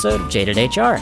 episode 0.00 0.22
of 0.22 0.30
Jaded 0.30 0.56
HR, 0.56 0.96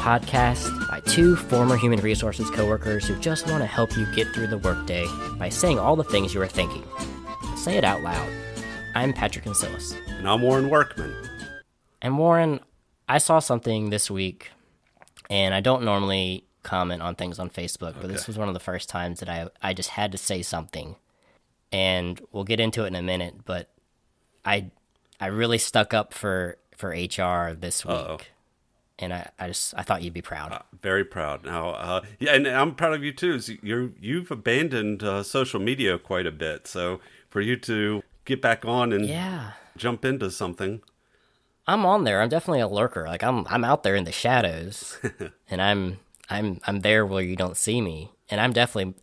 podcast 0.00 0.88
by 0.90 0.98
two 1.06 1.36
former 1.36 1.76
human 1.76 2.00
resources 2.00 2.50
coworkers 2.50 3.06
who 3.06 3.14
just 3.20 3.46
want 3.46 3.62
to 3.62 3.66
help 3.66 3.96
you 3.96 4.12
get 4.12 4.26
through 4.34 4.48
the 4.48 4.58
workday 4.58 5.06
by 5.38 5.48
saying 5.48 5.78
all 5.78 5.94
the 5.94 6.02
things 6.02 6.34
you 6.34 6.42
are 6.42 6.48
thinking. 6.48 6.82
Say 7.56 7.76
it 7.76 7.84
out 7.84 8.02
loud. 8.02 8.28
I'm 8.96 9.12
Patrick 9.12 9.44
Ansilis. 9.44 9.94
And 10.18 10.28
I'm 10.28 10.42
Warren 10.42 10.68
Workman. 10.68 11.14
And 12.02 12.18
Warren, 12.18 12.58
I 13.08 13.18
saw 13.18 13.38
something 13.38 13.90
this 13.90 14.10
week, 14.10 14.50
and 15.30 15.54
I 15.54 15.60
don't 15.60 15.84
normally 15.84 16.42
comment 16.64 17.02
on 17.02 17.14
things 17.14 17.38
on 17.38 17.50
Facebook, 17.50 17.94
but 18.00 18.08
this 18.08 18.26
was 18.26 18.36
one 18.36 18.48
of 18.48 18.54
the 18.54 18.58
first 18.58 18.88
times 18.88 19.20
that 19.20 19.28
I 19.28 19.46
I 19.62 19.74
just 19.74 19.90
had 19.90 20.10
to 20.10 20.18
say 20.18 20.42
something. 20.42 20.96
And 21.70 22.20
we'll 22.32 22.42
get 22.42 22.58
into 22.58 22.82
it 22.82 22.88
in 22.88 22.96
a 22.96 23.02
minute, 23.02 23.44
but 23.44 23.70
I 24.44 24.72
I 25.20 25.26
really 25.26 25.58
stuck 25.58 25.94
up 25.94 26.12
for 26.12 26.58
for 26.76 26.88
HR 26.88 27.54
this 27.54 27.84
week. 27.84 27.94
Uh-oh. 27.94 28.18
And 29.00 29.14
I, 29.14 29.30
I 29.38 29.48
just 29.48 29.74
I 29.76 29.82
thought 29.82 30.02
you'd 30.02 30.12
be 30.12 30.22
proud. 30.22 30.52
Uh, 30.52 30.60
very 30.80 31.04
proud. 31.04 31.44
Now, 31.44 31.70
uh, 31.70 32.02
yeah, 32.18 32.34
and 32.34 32.46
I'm 32.46 32.74
proud 32.74 32.94
of 32.94 33.02
you 33.02 33.12
too. 33.12 33.40
You're 33.62 33.90
you've 34.00 34.30
abandoned 34.30 35.02
uh, 35.02 35.22
social 35.22 35.60
media 35.60 35.98
quite 35.98 36.26
a 36.26 36.32
bit, 36.32 36.66
so 36.66 37.00
for 37.30 37.40
you 37.40 37.56
to 37.56 38.02
get 38.24 38.42
back 38.42 38.64
on 38.64 38.92
and 38.92 39.06
yeah. 39.06 39.52
jump 39.76 40.04
into 40.04 40.30
something, 40.30 40.82
I'm 41.66 41.86
on 41.86 42.04
there. 42.04 42.20
I'm 42.20 42.28
definitely 42.28 42.60
a 42.60 42.68
lurker. 42.68 43.06
Like 43.06 43.22
I'm 43.22 43.46
I'm 43.48 43.64
out 43.64 43.82
there 43.82 43.94
in 43.94 44.04
the 44.04 44.12
shadows. 44.12 44.98
and 45.48 45.62
I'm 45.62 45.98
I'm 46.28 46.60
I'm 46.66 46.80
there 46.80 47.06
where 47.06 47.22
you 47.22 47.36
don't 47.36 47.56
see 47.56 47.80
me. 47.80 48.10
And 48.28 48.40
I'm 48.40 48.52
definitely 48.52 48.94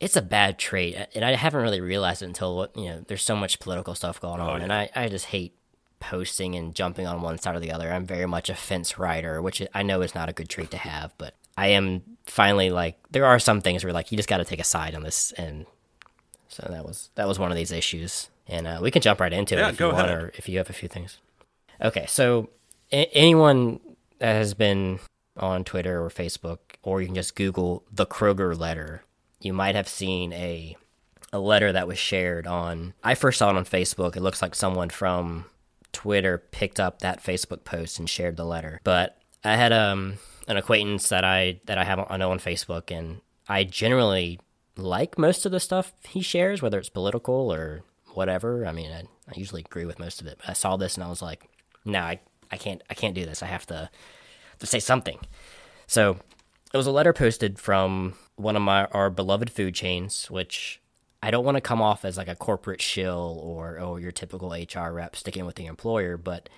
it's 0.00 0.16
a 0.16 0.22
bad 0.22 0.58
trait. 0.58 0.96
And 1.14 1.24
I 1.24 1.34
haven't 1.34 1.62
really 1.62 1.80
realized 1.80 2.22
it 2.22 2.26
until 2.26 2.56
what 2.56 2.76
you 2.76 2.86
know, 2.86 3.04
there's 3.08 3.22
so 3.22 3.36
much 3.36 3.58
political 3.58 3.94
stuff 3.94 4.20
going 4.20 4.40
on. 4.40 4.58
yeah. 4.58 4.64
And 4.64 4.72
I, 4.72 4.90
I 4.94 5.08
just 5.08 5.26
hate 5.26 5.56
posting 6.10 6.54
and 6.54 6.74
jumping 6.74 7.06
on 7.06 7.22
one 7.22 7.38
side 7.38 7.56
or 7.56 7.60
the 7.60 7.72
other. 7.72 7.92
I'm 7.92 8.06
very 8.06 8.26
much 8.26 8.48
a 8.50 8.54
fence 8.54 8.98
rider, 8.98 9.40
which 9.42 9.62
I 9.74 9.82
know 9.82 10.00
is 10.02 10.14
not 10.14 10.28
a 10.28 10.32
good 10.32 10.48
trait 10.48 10.70
to 10.72 10.76
have, 10.78 11.12
but 11.18 11.34
I 11.56 11.68
am 11.68 12.02
finally 12.26 12.70
like 12.70 12.96
there 13.10 13.26
are 13.26 13.38
some 13.38 13.60
things 13.60 13.84
where 13.84 13.92
like 13.92 14.10
you 14.12 14.16
just 14.16 14.28
got 14.28 14.38
to 14.38 14.44
take 14.44 14.60
a 14.60 14.64
side 14.64 14.94
on 14.94 15.02
this 15.02 15.32
and 15.32 15.66
so 16.48 16.66
that 16.70 16.84
was 16.84 17.10
that 17.16 17.26
was 17.28 17.38
one 17.38 17.50
of 17.50 17.56
these 17.56 17.72
issues. 17.72 18.28
And 18.46 18.66
uh, 18.66 18.78
we 18.82 18.90
can 18.90 19.00
jump 19.02 19.20
right 19.20 19.32
into 19.32 19.54
Yeah, 19.56 19.68
it 19.68 19.70
if 19.70 19.78
go 19.78 19.88
you 19.88 19.94
want 19.94 20.06
ahead. 20.08 20.22
or 20.22 20.32
if 20.36 20.48
you 20.48 20.58
have 20.58 20.68
a 20.70 20.74
few 20.74 20.88
things. 20.88 21.18
Okay, 21.80 22.04
so 22.06 22.50
a- 22.92 23.08
anyone 23.16 23.80
that 24.18 24.34
has 24.34 24.52
been 24.54 24.98
on 25.36 25.64
Twitter 25.64 26.04
or 26.04 26.10
Facebook, 26.10 26.58
or 26.82 27.00
you 27.00 27.06
can 27.06 27.14
just 27.14 27.34
Google 27.34 27.82
the 27.90 28.06
Kroger 28.06 28.56
letter, 28.56 29.02
you 29.40 29.52
might 29.52 29.74
have 29.74 29.88
seen 29.88 30.32
a 30.34 30.76
a 31.32 31.38
letter 31.40 31.72
that 31.72 31.88
was 31.88 31.98
shared 31.98 32.46
on. 32.46 32.94
I 33.02 33.14
first 33.16 33.38
saw 33.38 33.50
it 33.50 33.56
on 33.56 33.64
Facebook. 33.64 34.14
It 34.14 34.20
looks 34.22 34.40
like 34.42 34.54
someone 34.54 34.90
from 34.90 35.46
Twitter 35.94 36.38
picked 36.50 36.78
up 36.78 36.98
that 36.98 37.22
Facebook 37.22 37.64
post 37.64 37.98
and 37.98 38.10
shared 38.10 38.36
the 38.36 38.44
letter. 38.44 38.80
But 38.84 39.16
I 39.42 39.56
had 39.56 39.72
um 39.72 40.18
an 40.46 40.58
acquaintance 40.58 41.08
that 41.08 41.24
I 41.24 41.60
that 41.64 41.78
I 41.78 41.84
have 41.84 42.06
I 42.10 42.16
know 42.18 42.30
on 42.30 42.38
Facebook, 42.38 42.90
and 42.90 43.22
I 43.48 43.64
generally 43.64 44.40
like 44.76 45.16
most 45.16 45.46
of 45.46 45.52
the 45.52 45.60
stuff 45.60 45.92
he 46.06 46.20
shares, 46.20 46.60
whether 46.60 46.78
it's 46.78 46.88
political 46.88 47.52
or 47.52 47.82
whatever. 48.12 48.66
I 48.66 48.72
mean, 48.72 48.90
I, 48.90 49.00
I 49.00 49.32
usually 49.36 49.62
agree 49.62 49.84
with 49.84 49.98
most 49.98 50.20
of 50.20 50.26
it. 50.26 50.38
But 50.38 50.50
I 50.50 50.52
saw 50.52 50.76
this 50.76 50.96
and 50.96 51.04
I 51.04 51.08
was 51.08 51.22
like, 51.22 51.44
no, 51.84 52.00
I, 52.00 52.20
I 52.50 52.56
can't 52.56 52.82
I 52.90 52.94
can't 52.94 53.14
do 53.14 53.24
this. 53.24 53.42
I 53.42 53.46
have 53.46 53.66
to 53.66 53.90
to 54.58 54.66
say 54.66 54.80
something. 54.80 55.18
So 55.86 56.18
it 56.72 56.76
was 56.76 56.86
a 56.86 56.92
letter 56.92 57.12
posted 57.12 57.58
from 57.58 58.14
one 58.36 58.56
of 58.56 58.62
my 58.62 58.86
our 58.86 59.10
beloved 59.10 59.50
food 59.50 59.74
chains, 59.74 60.30
which 60.30 60.80
I 61.24 61.30
don't 61.30 61.44
want 61.44 61.56
to 61.56 61.62
come 61.62 61.80
off 61.80 62.04
as 62.04 62.18
like 62.18 62.28
a 62.28 62.36
corporate 62.36 62.82
shill 62.82 63.40
or 63.42 63.78
oh 63.80 63.96
your 63.96 64.12
typical 64.12 64.50
HR 64.50 64.92
rep 64.92 65.16
sticking 65.16 65.46
with 65.46 65.54
the 65.54 65.64
employer, 65.64 66.18
but 66.18 66.50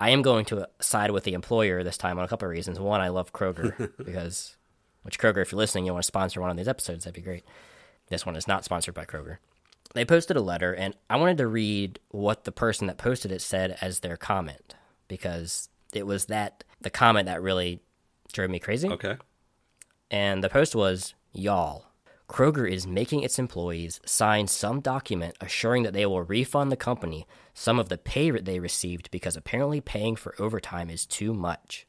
I 0.00 0.08
am 0.08 0.22
going 0.22 0.46
to 0.46 0.66
side 0.80 1.10
with 1.10 1.24
the 1.24 1.34
employer 1.34 1.84
this 1.84 1.98
time 1.98 2.18
on 2.18 2.24
a 2.24 2.28
couple 2.28 2.46
of 2.46 2.50
reasons. 2.50 2.80
One, 2.80 3.02
I 3.02 3.08
love 3.08 3.34
Kroger 3.34 3.92
because, 4.04 4.56
which 5.02 5.18
Kroger, 5.18 5.42
if 5.42 5.52
you're 5.52 5.58
listening, 5.58 5.84
you 5.84 5.92
want 5.92 6.02
to 6.02 6.06
sponsor 6.06 6.40
one 6.40 6.48
of 6.48 6.56
these 6.56 6.66
episodes, 6.66 7.04
that'd 7.04 7.14
be 7.14 7.20
great. 7.20 7.44
This 8.08 8.24
one 8.24 8.36
is 8.36 8.48
not 8.48 8.64
sponsored 8.64 8.94
by 8.94 9.04
Kroger. 9.04 9.36
They 9.92 10.06
posted 10.06 10.38
a 10.38 10.42
letter, 10.42 10.72
and 10.72 10.96
I 11.10 11.16
wanted 11.16 11.36
to 11.36 11.46
read 11.46 12.00
what 12.08 12.44
the 12.44 12.52
person 12.52 12.86
that 12.86 12.96
posted 12.96 13.30
it 13.30 13.42
said 13.42 13.76
as 13.82 14.00
their 14.00 14.16
comment 14.16 14.74
because 15.08 15.68
it 15.92 16.06
was 16.06 16.24
that 16.26 16.64
the 16.80 16.90
comment 16.90 17.26
that 17.26 17.42
really 17.42 17.80
drove 18.32 18.48
me 18.48 18.60
crazy. 18.60 18.88
okay. 18.88 19.16
And 20.10 20.42
the 20.42 20.48
post 20.48 20.74
was, 20.74 21.12
Y'all, 21.32 21.85
Kroger 22.28 22.68
is 22.68 22.88
making 22.88 23.22
its 23.22 23.38
employees 23.38 24.00
sign 24.04 24.48
some 24.48 24.80
document 24.80 25.36
assuring 25.40 25.84
that 25.84 25.92
they 25.92 26.04
will 26.06 26.24
refund 26.24 26.72
the 26.72 26.76
company 26.76 27.24
some 27.54 27.78
of 27.78 27.88
the 27.88 27.96
pay 27.96 28.30
they 28.30 28.58
received 28.58 29.10
because 29.12 29.36
apparently 29.36 29.80
paying 29.80 30.16
for 30.16 30.34
overtime 30.40 30.90
is 30.90 31.06
too 31.06 31.32
much. 31.32 31.86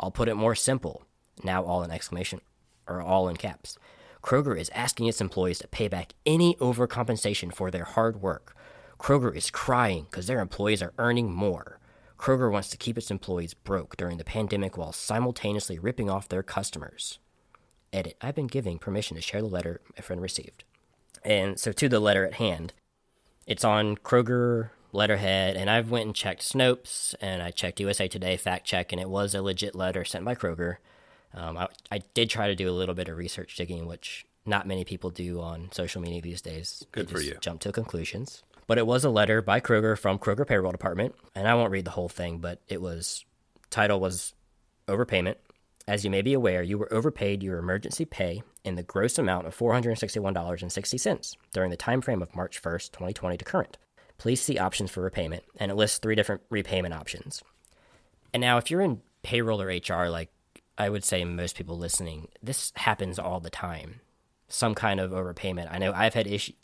I'll 0.00 0.10
put 0.10 0.28
it 0.28 0.34
more 0.34 0.54
simple, 0.54 1.04
now 1.44 1.62
all 1.62 1.82
in 1.82 1.90
exclamation, 1.90 2.40
or 2.88 3.02
all 3.02 3.28
in 3.28 3.36
caps. 3.36 3.78
Kroger 4.22 4.58
is 4.58 4.70
asking 4.70 5.06
its 5.06 5.20
employees 5.20 5.58
to 5.58 5.68
pay 5.68 5.88
back 5.88 6.14
any 6.24 6.56
overcompensation 6.56 7.54
for 7.54 7.70
their 7.70 7.84
hard 7.84 8.22
work. 8.22 8.56
Kroger 8.98 9.34
is 9.36 9.50
crying 9.50 10.06
because 10.10 10.26
their 10.26 10.40
employees 10.40 10.82
are 10.82 10.94
earning 10.98 11.32
more. 11.32 11.78
Kroger 12.18 12.50
wants 12.50 12.70
to 12.70 12.78
keep 12.78 12.96
its 12.96 13.10
employees 13.10 13.52
broke 13.52 13.96
during 13.98 14.16
the 14.16 14.24
pandemic 14.24 14.78
while 14.78 14.92
simultaneously 14.92 15.78
ripping 15.78 16.08
off 16.08 16.28
their 16.28 16.42
customers. 16.42 17.18
Edit. 17.96 18.16
I've 18.20 18.34
been 18.34 18.46
giving 18.46 18.78
permission 18.78 19.16
to 19.16 19.22
share 19.22 19.40
the 19.40 19.48
letter 19.48 19.80
my 19.96 20.02
friend 20.02 20.20
received. 20.20 20.64
And 21.24 21.58
so 21.58 21.72
to 21.72 21.88
the 21.88 21.98
letter 21.98 22.24
at 22.24 22.34
hand, 22.34 22.72
it's 23.46 23.64
on 23.64 23.96
Kroger 23.96 24.70
letterhead, 24.92 25.56
and 25.56 25.70
I've 25.70 25.90
went 25.90 26.06
and 26.06 26.14
checked 26.14 26.42
Snopes, 26.42 27.14
and 27.20 27.42
I 27.42 27.50
checked 27.50 27.80
USA 27.80 28.06
Today 28.06 28.36
fact 28.36 28.66
check, 28.66 28.92
and 28.92 29.00
it 29.00 29.08
was 29.08 29.34
a 29.34 29.42
legit 29.42 29.74
letter 29.74 30.04
sent 30.04 30.24
by 30.24 30.34
Kroger. 30.34 30.76
Um, 31.34 31.56
I, 31.58 31.68
I 31.90 31.98
did 32.14 32.30
try 32.30 32.48
to 32.48 32.54
do 32.54 32.68
a 32.68 32.72
little 32.72 32.94
bit 32.94 33.08
of 33.08 33.16
research 33.16 33.56
digging, 33.56 33.86
which 33.86 34.26
not 34.44 34.66
many 34.66 34.84
people 34.84 35.10
do 35.10 35.40
on 35.40 35.70
social 35.72 36.00
media 36.00 36.22
these 36.22 36.40
days. 36.40 36.84
They 36.92 37.00
Good 37.00 37.10
for 37.10 37.16
just 37.16 37.26
you. 37.26 37.36
Jump 37.40 37.60
to 37.60 37.72
conclusions. 37.72 38.42
But 38.66 38.78
it 38.78 38.86
was 38.86 39.04
a 39.04 39.10
letter 39.10 39.42
by 39.42 39.60
Kroger 39.60 39.98
from 39.98 40.18
Kroger 40.18 40.46
Payroll 40.46 40.72
Department, 40.72 41.14
and 41.34 41.46
I 41.46 41.54
won't 41.54 41.70
read 41.70 41.84
the 41.84 41.92
whole 41.92 42.08
thing, 42.08 42.38
but 42.38 42.60
it 42.68 42.80
was 42.80 43.24
title 43.70 44.00
was 44.00 44.34
overpayment. 44.88 45.36
As 45.88 46.04
you 46.04 46.10
may 46.10 46.20
be 46.20 46.34
aware, 46.34 46.64
you 46.64 46.78
were 46.78 46.92
overpaid 46.92 47.44
your 47.44 47.58
emergency 47.58 48.04
pay 48.04 48.42
in 48.64 48.74
the 48.74 48.82
gross 48.82 49.18
amount 49.18 49.46
of 49.46 49.56
$461.60 49.56 51.36
during 51.52 51.70
the 51.70 51.76
time 51.76 52.00
frame 52.00 52.22
of 52.22 52.34
March 52.34 52.60
1st, 52.60 52.90
2020 52.90 53.36
to 53.36 53.44
current. 53.44 53.78
Please 54.18 54.40
see 54.40 54.58
options 54.58 54.90
for 54.90 55.02
repayment, 55.02 55.44
and 55.58 55.70
it 55.70 55.76
lists 55.76 55.98
three 55.98 56.16
different 56.16 56.42
repayment 56.50 56.92
options. 56.92 57.44
And 58.34 58.40
now, 58.40 58.58
if 58.58 58.68
you're 58.68 58.80
in 58.80 59.00
payroll 59.22 59.62
or 59.62 59.66
HR, 59.68 60.08
like 60.08 60.30
I 60.76 60.88
would 60.88 61.04
say 61.04 61.24
most 61.24 61.54
people 61.54 61.78
listening, 61.78 62.28
this 62.42 62.72
happens 62.76 63.20
all 63.20 63.38
the 63.38 63.50
time. 63.50 64.00
Some 64.48 64.74
kind 64.74 64.98
of 64.98 65.12
overpayment. 65.12 65.72
I 65.72 65.78
know 65.78 65.92
I've 65.92 66.14
had 66.14 66.26
issues, 66.26 66.56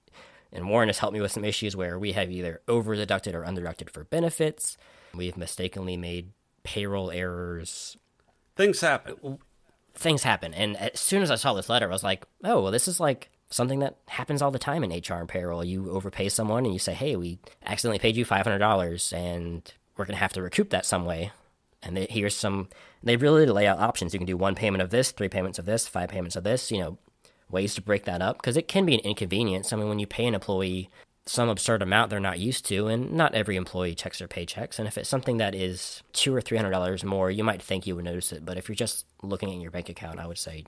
and 0.53 0.69
Warren 0.69 0.89
has 0.89 0.99
helped 0.99 1.15
me 1.15 1.21
with 1.21 1.33
some 1.33 1.45
issues 1.45 1.77
where 1.77 1.97
we 1.97 2.13
have 2.13 2.31
either 2.31 2.61
over 2.67 2.97
deducted 2.97 3.37
or 3.37 3.45
underdeducted 3.45 3.91
for 3.91 4.03
benefits. 4.03 4.77
We've 5.15 5.37
mistakenly 5.37 5.97
made 5.97 6.33
payroll 6.65 7.13
errors. 7.13 7.97
Things 8.57 8.81
happen. 8.81 9.39
Things 9.95 10.23
happen. 10.23 10.55
And 10.55 10.77
as 10.77 11.01
soon 11.01 11.23
as 11.23 11.31
I 11.31 11.37
saw 11.37 11.55
this 11.55 11.69
letter, 11.69 11.89
I 11.89 11.93
was 11.93 12.05
like, 12.05 12.25
oh, 12.45 12.63
well, 12.63 12.73
this 12.73 12.89
is 12.89 13.01
like 13.01 13.31
something 13.51 13.81
that 13.81 13.97
happens 14.09 14.43
all 14.43 14.51
the 14.51 14.59
time 14.59 14.85
in 14.85 14.91
HR 14.91 15.21
and 15.21 15.29
payroll. 15.29 15.65
You 15.65 15.91
overpay 15.91 16.29
someone 16.29 16.65
and 16.65 16.73
you 16.73 16.79
say, 16.79 16.95
hey, 16.95 17.17
we 17.17 17.39
accidentally 17.65 17.99
paid 17.99 18.17
you 18.17 18.25
$500 18.25 19.13
and 19.13 19.73
we're 19.97 20.05
going 20.05 20.15
to 20.15 20.21
have 20.21 20.33
to 20.35 20.43
recoup 20.43 20.71
that 20.71 20.87
some 20.87 21.05
way. 21.05 21.33
And 21.83 21.97
they, 21.97 22.07
here's 22.09 22.37
some, 22.37 22.69
they 23.03 23.17
really 23.17 23.47
lay 23.47 23.67
out 23.67 23.81
options. 23.81 24.13
You 24.13 24.21
can 24.21 24.27
do 24.27 24.37
one 24.37 24.55
payment 24.55 24.83
of 24.83 24.91
this, 24.91 25.11
three 25.11 25.29
payments 25.29 25.59
of 25.59 25.67
this, 25.67 25.89
five 25.89 26.09
payments 26.09 26.37
of 26.37 26.45
this, 26.45 26.71
you 26.71 26.79
know, 26.79 26.99
ways 27.51 27.75
to 27.75 27.83
break 27.83 28.05
that 28.05 28.23
up 28.23 28.39
because 28.39 28.57
it 28.57 28.69
can 28.69 28.87
be 28.87 28.95
an 28.95 29.01
inconvenience. 29.01 29.73
I 29.73 29.77
mean, 29.77 29.89
when 29.89 29.99
you 29.99 30.07
pay 30.07 30.27
an 30.27 30.35
employee 30.35 30.89
some 31.27 31.49
absurd 31.49 31.83
amount 31.83 32.11
they're 32.11 32.21
not 32.21 32.39
used 32.39 32.67
to, 32.67 32.89
and 32.89 33.13
not 33.13 33.35
every 33.35 33.57
employee 33.57 33.95
checks 33.95 34.19
their 34.19 34.29
paychecks. 34.29 34.79
And 34.79 34.89
if 34.89 34.99
it's 34.99 35.09
something 35.09 35.37
that 35.37 35.55
is 35.55 36.03
two 36.13 36.35
or 36.35 36.41
three 36.41 36.57
hundred 36.57 36.71
dollars 36.71 37.05
more, 37.05 37.31
you 37.31 37.45
might 37.45 37.63
think 37.63 37.87
you 37.87 37.95
would 37.97 38.05
notice 38.05 38.33
it. 38.33 38.45
But 38.45 38.57
if 38.57 38.69
you're 38.69 38.77
just 38.77 39.07
looking 39.23 39.51
at 39.51 39.61
your 39.61 39.71
bank 39.71 39.89
account, 39.89 40.19
I 40.19 40.27
would 40.27 40.39
say 40.39 40.65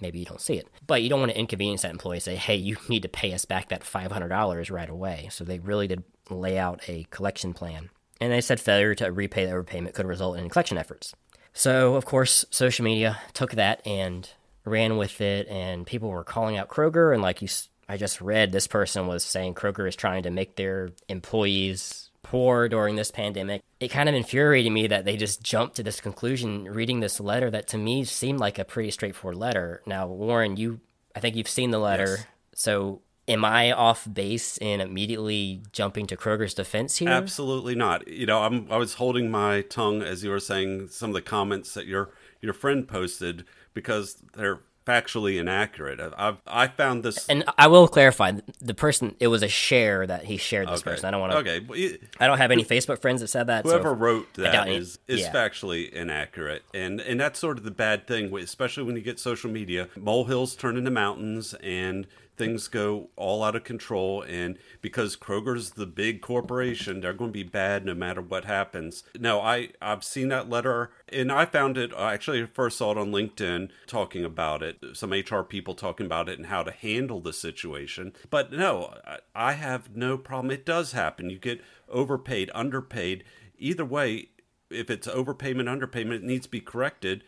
maybe 0.00 0.18
you 0.18 0.24
don't 0.24 0.40
see 0.40 0.54
it. 0.54 0.68
But 0.86 1.02
you 1.02 1.08
don't 1.08 1.20
want 1.20 1.30
to 1.30 1.38
inconvenience 1.38 1.82
that 1.82 1.92
employee. 1.92 2.20
Say, 2.20 2.36
hey, 2.36 2.56
you 2.56 2.76
need 2.88 3.02
to 3.02 3.08
pay 3.08 3.32
us 3.32 3.44
back 3.44 3.68
that 3.68 3.84
five 3.84 4.10
hundred 4.10 4.28
dollars 4.28 4.70
right 4.70 4.90
away. 4.90 5.28
So 5.30 5.44
they 5.44 5.60
really 5.60 5.86
did 5.86 6.02
lay 6.30 6.58
out 6.58 6.80
a 6.88 7.06
collection 7.10 7.54
plan, 7.54 7.90
and 8.20 8.32
they 8.32 8.40
said 8.40 8.58
failure 8.58 8.94
to 8.96 9.12
repay 9.12 9.46
the 9.46 9.52
overpayment 9.52 9.94
could 9.94 10.06
result 10.06 10.36
in 10.36 10.48
collection 10.48 10.78
efforts. 10.78 11.14
So 11.52 11.94
of 11.94 12.04
course, 12.06 12.44
social 12.50 12.84
media 12.84 13.20
took 13.34 13.52
that 13.52 13.86
and 13.86 14.28
ran 14.64 14.96
with 14.96 15.20
it, 15.20 15.46
and 15.48 15.86
people 15.86 16.08
were 16.08 16.24
calling 16.24 16.56
out 16.56 16.68
Kroger, 16.68 17.12
and 17.12 17.22
like 17.22 17.40
you. 17.40 17.48
I 17.88 17.96
just 17.96 18.20
read 18.20 18.52
this 18.52 18.66
person 18.66 19.06
was 19.06 19.24
saying 19.24 19.54
Kroger 19.54 19.88
is 19.88 19.96
trying 19.96 20.22
to 20.22 20.30
make 20.30 20.56
their 20.56 20.90
employees 21.08 22.10
poor 22.22 22.68
during 22.68 22.96
this 22.96 23.10
pandemic. 23.10 23.62
It 23.80 23.88
kind 23.88 24.08
of 24.08 24.14
infuriated 24.14 24.72
me 24.72 24.86
that 24.86 25.04
they 25.04 25.16
just 25.16 25.42
jumped 25.42 25.76
to 25.76 25.82
this 25.82 26.00
conclusion 26.00 26.64
reading 26.64 27.00
this 27.00 27.20
letter 27.20 27.50
that 27.50 27.68
to 27.68 27.78
me 27.78 28.04
seemed 28.04 28.38
like 28.38 28.58
a 28.58 28.64
pretty 28.64 28.90
straightforward 28.90 29.36
letter. 29.36 29.82
Now, 29.86 30.06
Warren, 30.06 30.56
you 30.56 30.80
I 31.14 31.20
think 31.20 31.36
you've 31.36 31.48
seen 31.48 31.70
the 31.70 31.78
letter. 31.78 32.16
Yes. 32.18 32.26
So 32.54 33.02
am 33.28 33.44
I 33.44 33.72
off 33.72 34.06
base 34.10 34.58
in 34.58 34.80
immediately 34.80 35.62
jumping 35.72 36.06
to 36.06 36.16
Kroger's 36.16 36.54
defense 36.54 36.96
here? 36.98 37.08
Absolutely 37.08 37.74
not. 37.74 38.06
You 38.08 38.26
know, 38.26 38.42
I'm 38.42 38.70
I 38.70 38.76
was 38.76 38.94
holding 38.94 39.30
my 39.30 39.62
tongue 39.62 40.02
as 40.02 40.24
you 40.24 40.30
were 40.30 40.40
saying 40.40 40.88
some 40.88 41.10
of 41.10 41.14
the 41.14 41.22
comments 41.22 41.74
that 41.74 41.86
your 41.86 42.10
your 42.40 42.52
friend 42.52 42.86
posted 42.86 43.44
because 43.74 44.22
they're 44.34 44.60
factually 44.86 45.38
inaccurate. 45.38 46.00
I've 46.16 46.38
I 46.46 46.68
found 46.68 47.02
this, 47.02 47.26
and 47.28 47.44
I 47.58 47.66
will 47.66 47.88
clarify: 47.88 48.32
the 48.60 48.74
person 48.74 49.14
it 49.20 49.28
was 49.28 49.42
a 49.42 49.48
share 49.48 50.06
that 50.06 50.24
he 50.24 50.36
shared 50.36 50.68
this 50.68 50.80
okay. 50.80 50.90
person. 50.90 51.06
I 51.06 51.10
don't 51.10 51.20
want 51.20 51.32
to. 51.32 51.38
Okay, 51.38 51.60
well, 51.60 51.78
I 52.20 52.26
don't 52.26 52.38
have 52.38 52.50
any 52.50 52.64
Facebook 52.64 53.00
friends 53.00 53.20
that 53.20 53.28
said 53.28 53.46
that. 53.48 53.64
whoever 53.64 53.90
so 53.90 53.94
wrote 53.94 54.34
that 54.34 54.68
is 54.68 54.98
is 55.08 55.20
yeah. 55.20 55.32
factually 55.32 55.90
inaccurate, 55.90 56.62
and 56.74 57.00
and 57.00 57.20
that's 57.20 57.38
sort 57.38 57.58
of 57.58 57.64
the 57.64 57.70
bad 57.70 58.06
thing, 58.06 58.34
especially 58.36 58.84
when 58.84 58.96
you 58.96 59.02
get 59.02 59.18
social 59.18 59.50
media. 59.50 59.88
Molehills 59.96 60.54
turn 60.54 60.76
into 60.76 60.90
mountains, 60.90 61.54
and 61.62 62.06
things 62.42 62.66
go 62.66 63.08
all 63.14 63.44
out 63.44 63.54
of 63.54 63.62
control. 63.62 64.22
And 64.22 64.58
because 64.80 65.16
Kroger's 65.16 65.70
the 65.70 65.86
big 65.86 66.20
corporation, 66.20 67.00
they're 67.00 67.12
going 67.12 67.30
to 67.30 67.32
be 67.32 67.44
bad 67.44 67.86
no 67.86 67.94
matter 67.94 68.20
what 68.20 68.46
happens. 68.46 69.04
No, 69.18 69.40
I 69.40 69.68
I've 69.80 70.02
seen 70.02 70.28
that 70.28 70.50
letter, 70.50 70.90
and 71.08 71.30
I 71.30 71.44
found 71.44 71.78
it. 71.78 71.92
I 71.96 72.14
actually 72.14 72.44
first 72.46 72.78
saw 72.78 72.90
it 72.90 72.98
on 72.98 73.12
LinkedIn 73.12 73.70
talking 73.86 74.24
about 74.24 74.62
it. 74.62 74.78
Some 74.94 75.12
HR 75.12 75.42
people 75.42 75.74
talking 75.74 76.06
about 76.06 76.28
it 76.28 76.38
and 76.38 76.48
how 76.48 76.64
to 76.64 76.72
handle 76.72 77.20
the 77.20 77.32
situation. 77.32 78.12
But 78.28 78.52
no, 78.52 78.94
I 79.34 79.52
have 79.52 79.94
no 79.94 80.18
problem. 80.18 80.50
It 80.50 80.66
does 80.66 80.92
happen. 80.92 81.30
You 81.30 81.38
get 81.38 81.62
overpaid, 81.88 82.50
underpaid. 82.54 83.22
Either 83.56 83.84
way, 83.84 84.30
if 84.68 84.90
it's 84.90 85.06
overpayment, 85.06 85.68
underpayment, 85.68 86.16
it 86.16 86.24
needs 86.24 86.46
to 86.46 86.50
be 86.50 86.60
corrected 86.60 87.22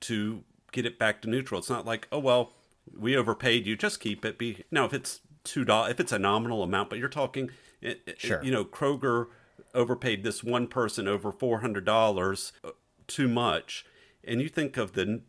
to 0.00 0.44
get 0.72 0.86
it 0.86 0.98
back 0.98 1.20
to 1.22 1.28
neutral. 1.28 1.58
It's 1.58 1.68
not 1.68 1.84
like, 1.84 2.08
oh 2.10 2.18
well, 2.18 2.52
we 2.96 3.16
overpaid 3.16 3.66
you, 3.66 3.76
just 3.76 4.00
keep 4.00 4.24
it. 4.24 4.38
Be 4.38 4.64
now 4.70 4.84
if 4.84 4.92
it's 4.94 5.20
two 5.44 5.64
dollars, 5.64 5.92
if 5.92 6.00
it's 6.00 6.12
a 6.12 6.18
nominal 6.18 6.62
amount, 6.62 6.90
but 6.90 6.98
you're 6.98 7.08
talking, 7.08 7.50
it- 7.80 8.02
it- 8.06 8.20
Sure. 8.20 8.42
you 8.42 8.50
know, 8.50 8.64
Kroger 8.64 9.26
overpaid 9.74 10.22
this 10.22 10.42
one 10.44 10.66
person 10.66 11.06
over 11.08 11.30
four 11.32 11.60
hundred 11.60 11.84
dollars 11.84 12.52
uh, 12.64 12.70
too 13.06 13.28
much, 13.28 13.84
and 14.24 14.40
you 14.40 14.48
think 14.48 14.76
of 14.76 14.92
the 14.92 15.22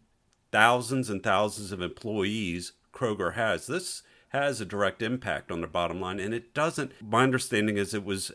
thousands 0.51 1.09
and 1.09 1.21
thousands 1.23 1.71
of 1.71 1.81
employees 1.81 2.73
Kroger 2.93 3.33
has. 3.35 3.67
This 3.67 4.03
has 4.29 4.61
a 4.61 4.65
direct 4.65 5.01
impact 5.01 5.51
on 5.51 5.61
their 5.61 5.69
bottom 5.69 5.99
line, 6.01 6.19
and 6.19 6.33
it 6.33 6.53
doesn't. 6.53 6.91
My 7.01 7.23
understanding 7.23 7.77
is 7.77 7.93
it 7.93 8.03
was 8.05 8.31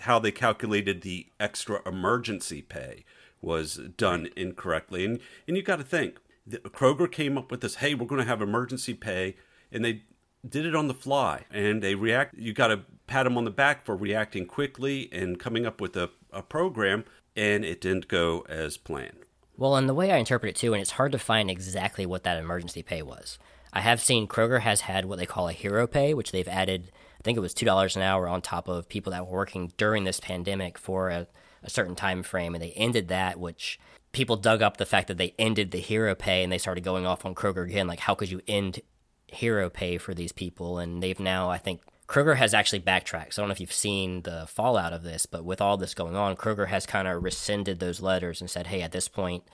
how 0.00 0.18
they 0.18 0.30
calculated 0.30 1.02
the 1.02 1.26
extra 1.40 1.80
emergency 1.86 2.62
pay 2.62 3.04
was 3.40 3.76
done 3.96 4.28
incorrectly, 4.36 5.04
and 5.04 5.20
and 5.46 5.56
you 5.56 5.62
got 5.62 5.76
to 5.76 5.84
think 5.84 6.18
the, 6.48 6.58
Kroger 6.58 7.10
came 7.10 7.36
up 7.36 7.50
with 7.50 7.60
this. 7.60 7.76
Hey, 7.76 7.94
we're 7.94 8.06
going 8.06 8.20
to 8.20 8.26
have 8.26 8.40
emergency 8.42 8.94
pay, 8.94 9.36
and 9.70 9.84
they 9.84 10.02
did 10.48 10.66
it 10.66 10.74
on 10.74 10.88
the 10.88 10.94
fly, 10.94 11.44
and 11.50 11.82
they 11.82 11.94
react. 11.94 12.36
You 12.36 12.52
got 12.52 12.68
to 12.68 12.80
pat 13.06 13.24
them 13.24 13.36
on 13.36 13.44
the 13.44 13.50
back 13.50 13.84
for 13.84 13.96
reacting 13.96 14.46
quickly 14.46 15.08
and 15.12 15.38
coming 15.38 15.66
up 15.66 15.80
with 15.80 15.96
a, 15.96 16.10
a 16.32 16.42
program, 16.42 17.04
and 17.36 17.64
it 17.64 17.80
didn't 17.80 18.08
go 18.08 18.44
as 18.48 18.76
planned. 18.76 19.24
Well, 19.56 19.76
and 19.76 19.88
the 19.88 19.94
way 19.94 20.12
I 20.12 20.18
interpret 20.18 20.50
it 20.50 20.56
too, 20.56 20.72
and 20.72 20.80
it's 20.80 20.92
hard 20.92 21.12
to 21.12 21.18
find 21.18 21.50
exactly 21.50 22.06
what 22.06 22.22
that 22.22 22.38
emergency 22.38 22.82
pay 22.82 23.02
was. 23.02 23.38
I 23.72 23.80
have 23.80 24.00
seen 24.00 24.28
Kroger 24.28 24.60
has 24.60 24.82
had 24.82 25.04
what 25.04 25.18
they 25.18 25.26
call 25.26 25.48
a 25.48 25.52
hero 25.52 25.86
pay, 25.86 26.14
which 26.14 26.32
they've 26.32 26.48
added, 26.48 26.90
I 27.18 27.22
think 27.22 27.36
it 27.36 27.42
was 27.42 27.54
$2 27.54 27.96
an 27.96 28.02
hour 28.02 28.28
on 28.28 28.40
top 28.40 28.68
of 28.68 28.88
people 28.88 29.12
that 29.12 29.26
were 29.26 29.32
working 29.32 29.72
during 29.76 30.04
this 30.04 30.20
pandemic 30.20 30.78
for 30.78 31.10
a, 31.10 31.26
a 31.62 31.68
certain 31.68 31.96
time 31.96 32.22
frame. 32.22 32.54
And 32.54 32.62
they 32.62 32.70
ended 32.70 33.08
that, 33.08 33.38
which 33.38 33.78
people 34.18 34.36
dug 34.36 34.60
up 34.60 34.76
the 34.76 34.86
fact 34.86 35.08
that 35.08 35.16
they 35.16 35.34
ended 35.38 35.70
the 35.70 35.78
hero 35.78 36.14
pay 36.14 36.42
and 36.42 36.52
they 36.52 36.58
started 36.58 36.84
going 36.84 37.06
off 37.06 37.24
on 37.24 37.34
Kroger 37.34 37.64
again. 37.64 37.86
Like, 37.86 38.00
how 38.00 38.14
could 38.14 38.30
you 38.30 38.42
end 38.46 38.80
hero 39.26 39.70
pay 39.70 39.96
for 39.96 40.12
these 40.12 40.32
people? 40.32 40.78
And 40.78 41.02
they've 41.02 41.18
now, 41.18 41.50
I 41.50 41.58
think, 41.58 41.80
Kroger 42.08 42.36
has 42.36 42.54
actually 42.54 42.80
backtracked. 42.80 43.34
So 43.34 43.40
I 43.40 43.44
don't 43.44 43.48
know 43.48 43.52
if 43.52 43.60
you've 43.60 43.72
seen 43.72 44.22
the 44.22 44.46
fallout 44.46 44.92
of 44.92 45.02
this, 45.02 45.26
but 45.26 45.44
with 45.44 45.60
all 45.60 45.76
this 45.76 45.94
going 45.94 46.16
on, 46.16 46.36
Kroger 46.36 46.68
has 46.68 46.86
kind 46.86 47.06
of 47.06 47.22
rescinded 47.22 47.80
those 47.80 48.00
letters 48.00 48.40
and 48.40 48.50
said, 48.50 48.66
hey, 48.66 48.82
at 48.82 48.92
this 48.92 49.08
point, 49.08 49.44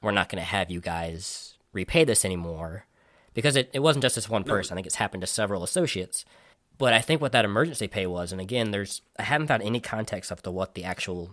we're 0.00 0.12
not 0.12 0.28
going 0.28 0.40
to 0.40 0.48
have 0.48 0.70
you 0.70 0.80
guys 0.80 1.58
repay 1.72 2.04
this 2.04 2.24
anymore 2.24 2.86
because 3.34 3.56
it, 3.56 3.70
it 3.72 3.80
wasn't 3.80 4.02
just 4.02 4.14
this 4.14 4.28
one 4.28 4.44
person. 4.44 4.74
I 4.74 4.76
think 4.76 4.86
it's 4.86 4.96
happened 4.96 5.22
to 5.22 5.26
several 5.26 5.62
associates. 5.62 6.24
But 6.76 6.94
I 6.94 7.00
think 7.00 7.20
what 7.20 7.32
that 7.32 7.44
emergency 7.44 7.88
pay 7.88 8.06
was, 8.06 8.30
and 8.30 8.40
again, 8.40 8.70
there's 8.70 9.02
I 9.18 9.24
haven't 9.24 9.48
found 9.48 9.64
any 9.64 9.80
context 9.80 10.30
of 10.30 10.42
to 10.42 10.50
what 10.50 10.74
the 10.74 10.84
actual 10.84 11.32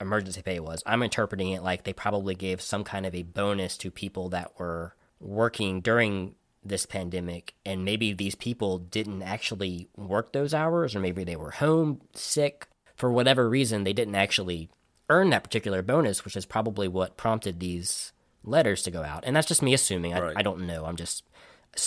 emergency 0.00 0.42
pay 0.42 0.60
was. 0.60 0.82
I'm 0.86 1.02
interpreting 1.02 1.50
it 1.50 1.62
like 1.62 1.84
they 1.84 1.92
probably 1.92 2.34
gave 2.34 2.60
some 2.60 2.84
kind 2.84 3.06
of 3.06 3.14
a 3.14 3.22
bonus 3.22 3.76
to 3.78 3.90
people 3.90 4.30
that 4.30 4.58
were 4.58 4.94
working 5.20 5.80
during 5.80 6.34
this 6.64 6.86
pandemic. 6.86 7.54
And 7.64 7.84
maybe 7.84 8.12
these 8.12 8.34
people 8.34 8.78
didn't 8.78 9.22
actually 9.22 9.88
work 9.96 10.32
those 10.32 10.54
hours 10.54 10.94
or 10.94 11.00
maybe 11.00 11.24
they 11.24 11.36
were 11.36 11.52
home 11.52 12.00
sick. 12.14 12.66
For 12.96 13.10
whatever 13.10 13.48
reason 13.48 13.84
they 13.84 13.92
didn't 13.92 14.14
actually 14.14 14.68
earn 15.08 15.30
that 15.30 15.42
particular 15.42 15.82
bonus 15.82 16.24
which 16.24 16.36
is 16.36 16.46
probably 16.46 16.86
what 16.86 17.16
prompted 17.16 17.58
these 17.58 18.12
letters 18.44 18.82
to 18.82 18.90
go 18.90 19.02
out. 19.02 19.24
And 19.26 19.34
that's 19.34 19.48
just 19.48 19.62
me 19.62 19.74
assuming. 19.74 20.14
I, 20.14 20.20
Right. 20.20 20.36
I 20.36 20.42
don't 20.42 20.66
know. 20.66 20.84
I'm 20.84 20.96
just 20.96 21.24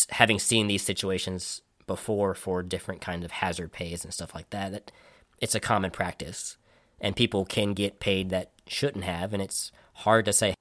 having 0.09 0.39
seen 0.39 0.67
these 0.67 0.83
situations 0.83 1.61
before 1.87 2.33
for 2.33 2.63
different 2.63 3.01
kinds 3.01 3.25
of 3.25 3.31
hazard 3.31 3.71
pays 3.71 4.03
and 4.03 4.13
stuff 4.13 4.33
like 4.33 4.49
that 4.51 4.71
that 4.71 4.91
it's 5.39 5.55
a 5.55 5.59
common 5.59 5.91
practice 5.91 6.57
and 7.03 7.15
people 7.15 7.45
can 7.45 7.73
get 7.73 7.99
paid 7.99 8.31
that 8.31 8.49
shouldn't 8.65 9.03
have 9.03 9.31
and 9.33 9.43
it's 9.43 9.71
hard 9.97 10.25
to 10.25 10.33
say 10.33 10.55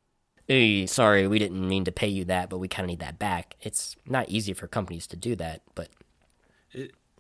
hey 0.49 0.85
sorry 0.85 1.27
we 1.27 1.39
didn't 1.39 1.67
mean 1.67 1.85
to 1.85 1.93
pay 1.93 2.09
you 2.09 2.25
that 2.25 2.51
but 2.51 2.59
we 2.59 2.69
kind 2.69 2.85
of 2.85 2.89
need 2.89 2.99
that 2.99 3.19
back 3.19 3.57
it's 3.61 3.97
not 4.07 4.29
easy 4.29 4.53
for 4.53 4.67
companies 4.67 5.07
to 5.07 5.17
do 5.17 5.35
that 5.37 5.63
but 5.75 5.89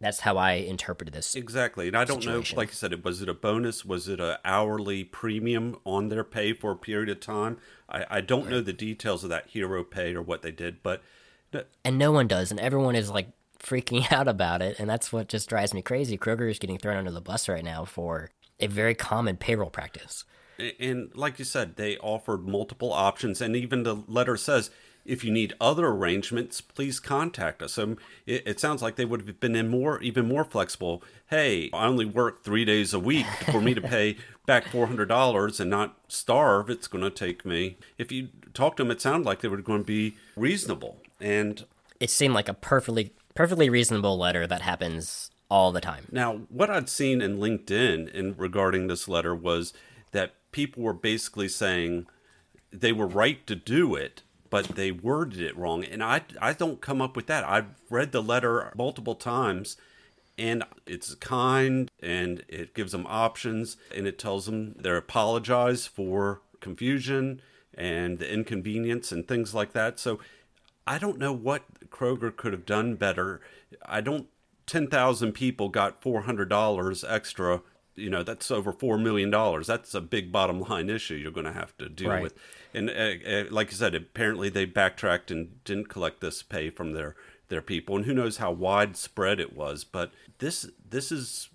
that's 0.00 0.20
how 0.20 0.36
i 0.36 0.54
interpreted 0.54 1.14
this 1.14 1.36
Exactly, 1.36 1.86
and 1.86 1.96
I 1.96 2.04
don't 2.04 2.20
situation. 2.22 2.56
know. 2.56 2.60
Like 2.60 2.70
I 2.70 2.72
said, 2.72 3.04
was 3.04 3.22
it 3.22 3.28
a 3.28 3.34
bonus? 3.34 3.84
Was 3.84 4.08
it 4.08 4.18
a 4.18 4.40
hourly 4.44 5.04
premium 5.04 5.76
on 5.84 6.08
their 6.08 6.24
pay 6.24 6.52
for 6.52 6.72
a 6.72 6.76
period 6.76 7.08
of 7.08 7.20
time? 7.20 7.58
I, 7.88 8.04
I 8.10 8.20
don't 8.20 8.50
know 8.50 8.60
the 8.60 8.72
details 8.72 9.22
of 9.22 9.30
that 9.30 9.46
hero 9.50 9.84
pay 9.84 10.12
or 10.14 10.22
what 10.22 10.42
they 10.42 10.50
did, 10.50 10.82
but 10.82 11.02
and 11.84 11.98
no 11.98 12.10
one 12.10 12.26
does 12.26 12.50
and 12.50 12.58
everyone 12.58 12.96
is 12.96 13.10
like 13.10 13.28
freaking 13.60 14.10
out 14.16 14.26
about 14.26 14.60
it 14.62 14.80
and 14.80 14.90
that's 14.90 15.12
what 15.12 15.28
just 15.28 15.48
drives 15.48 15.72
me 15.72 15.82
crazy 15.82 16.18
kroger 16.18 16.50
is 16.50 16.58
getting 16.58 16.78
thrown 16.78 16.96
under 16.96 17.10
the 17.10 17.20
bus 17.20 17.48
right 17.48 17.62
now 17.64 17.84
for 17.84 18.30
a 18.62 18.68
very 18.68 18.94
common 18.94 19.36
payroll 19.36 19.70
practice 19.70 20.24
and 20.78 21.14
like 21.14 21.38
you 21.38 21.44
said, 21.44 21.76
they 21.76 21.96
offered 21.98 22.46
multiple 22.46 22.92
options, 22.92 23.40
and 23.40 23.56
even 23.56 23.82
the 23.82 23.96
letter 24.06 24.36
says. 24.36 24.70
If 25.04 25.24
you 25.24 25.32
need 25.32 25.54
other 25.60 25.88
arrangements, 25.88 26.60
please 26.60 27.00
contact 27.00 27.60
us. 27.60 27.72
So 27.72 27.96
it, 28.24 28.46
it 28.46 28.60
sounds 28.60 28.82
like 28.82 28.94
they 28.94 29.04
would 29.04 29.26
have 29.26 29.40
been 29.40 29.56
in 29.56 29.66
more, 29.66 30.00
even 30.00 30.28
more 30.28 30.44
flexible. 30.44 31.02
Hey, 31.28 31.70
I 31.74 31.86
only 31.86 32.04
work 32.04 32.44
three 32.44 32.64
days 32.64 32.94
a 32.94 33.00
week. 33.00 33.26
For 33.50 33.60
me 33.60 33.74
to 33.74 33.80
pay 33.80 34.16
back 34.46 34.68
four 34.68 34.86
hundred 34.86 35.08
dollars 35.08 35.58
and 35.58 35.68
not 35.68 35.98
starve, 36.06 36.70
it's 36.70 36.86
going 36.86 37.02
to 37.02 37.10
take 37.10 37.44
me. 37.44 37.78
If 37.98 38.12
you 38.12 38.28
talk 38.54 38.76
to 38.76 38.84
them, 38.84 38.92
it 38.92 39.00
sounded 39.00 39.26
like 39.26 39.40
they 39.40 39.48
were 39.48 39.56
going 39.56 39.80
to 39.80 39.84
be 39.84 40.14
reasonable. 40.36 40.98
And 41.20 41.64
it 41.98 42.10
seemed 42.10 42.34
like 42.34 42.48
a 42.48 42.54
perfectly 42.54 43.12
perfectly 43.34 43.68
reasonable 43.68 44.16
letter 44.16 44.46
that 44.46 44.60
happens 44.60 45.31
all 45.52 45.70
the 45.70 45.82
time 45.82 46.06
Now, 46.10 46.40
what 46.48 46.70
I'd 46.70 46.88
seen 46.88 47.20
in 47.20 47.36
LinkedIn 47.36 48.08
in 48.14 48.34
regarding 48.38 48.86
this 48.86 49.06
letter 49.06 49.34
was 49.34 49.74
that 50.12 50.32
people 50.50 50.82
were 50.82 50.94
basically 50.94 51.46
saying 51.46 52.06
they 52.70 52.90
were 52.90 53.06
right 53.06 53.46
to 53.46 53.54
do 53.54 53.94
it, 53.94 54.22
but 54.48 54.68
they 54.68 54.90
worded 54.90 55.42
it 55.42 55.54
wrong. 55.54 55.84
And 55.84 56.02
I, 56.02 56.22
I 56.40 56.54
don't 56.54 56.80
come 56.80 57.02
up 57.02 57.16
with 57.16 57.26
that. 57.26 57.44
I've 57.44 57.66
read 57.90 58.12
the 58.12 58.22
letter 58.22 58.72
multiple 58.74 59.14
times, 59.14 59.76
and 60.38 60.64
it's 60.86 61.14
kind, 61.16 61.90
and 62.00 62.42
it 62.48 62.72
gives 62.72 62.92
them 62.92 63.06
options, 63.06 63.76
and 63.94 64.06
it 64.06 64.18
tells 64.18 64.46
them 64.46 64.74
they 64.78 64.90
apologize 64.96 65.86
for 65.86 66.40
confusion 66.60 67.42
and 67.74 68.18
the 68.18 68.32
inconvenience 68.32 69.12
and 69.12 69.28
things 69.28 69.54
like 69.54 69.74
that. 69.74 70.00
So 70.00 70.18
I 70.86 70.96
don't 70.96 71.18
know 71.18 71.34
what 71.34 71.90
Kroger 71.90 72.34
could 72.34 72.54
have 72.54 72.64
done 72.64 72.94
better. 72.96 73.42
I 73.84 74.00
don't. 74.00 74.28
Ten 74.72 74.86
thousand 74.86 75.32
people 75.32 75.68
got 75.68 76.00
four 76.00 76.22
hundred 76.22 76.48
dollars 76.48 77.04
extra. 77.04 77.60
You 77.94 78.08
know 78.08 78.22
that's 78.22 78.50
over 78.50 78.72
four 78.72 78.96
million 78.96 79.28
dollars. 79.28 79.66
That's 79.66 79.92
a 79.94 80.00
big 80.00 80.32
bottom 80.32 80.60
line 80.60 80.88
issue 80.88 81.14
you're 81.14 81.30
going 81.30 81.44
to 81.44 81.52
have 81.52 81.76
to 81.76 81.90
deal 81.90 82.08
Right. 82.08 82.22
with. 82.22 82.34
And 82.72 82.88
uh, 82.88 82.92
uh, 83.30 83.44
like 83.50 83.70
you 83.70 83.76
said, 83.76 83.94
apparently 83.94 84.48
they 84.48 84.64
backtracked 84.64 85.30
and 85.30 85.62
didn't 85.64 85.90
collect 85.90 86.22
this 86.22 86.42
pay 86.42 86.70
from 86.70 86.92
their 86.92 87.16
their 87.48 87.60
people. 87.60 87.96
And 87.96 88.06
who 88.06 88.14
knows 88.14 88.38
how 88.38 88.50
widespread 88.50 89.38
it 89.40 89.54
was. 89.54 89.84
But 89.84 90.12
this 90.38 90.70
this 90.88 91.12
is 91.12 91.50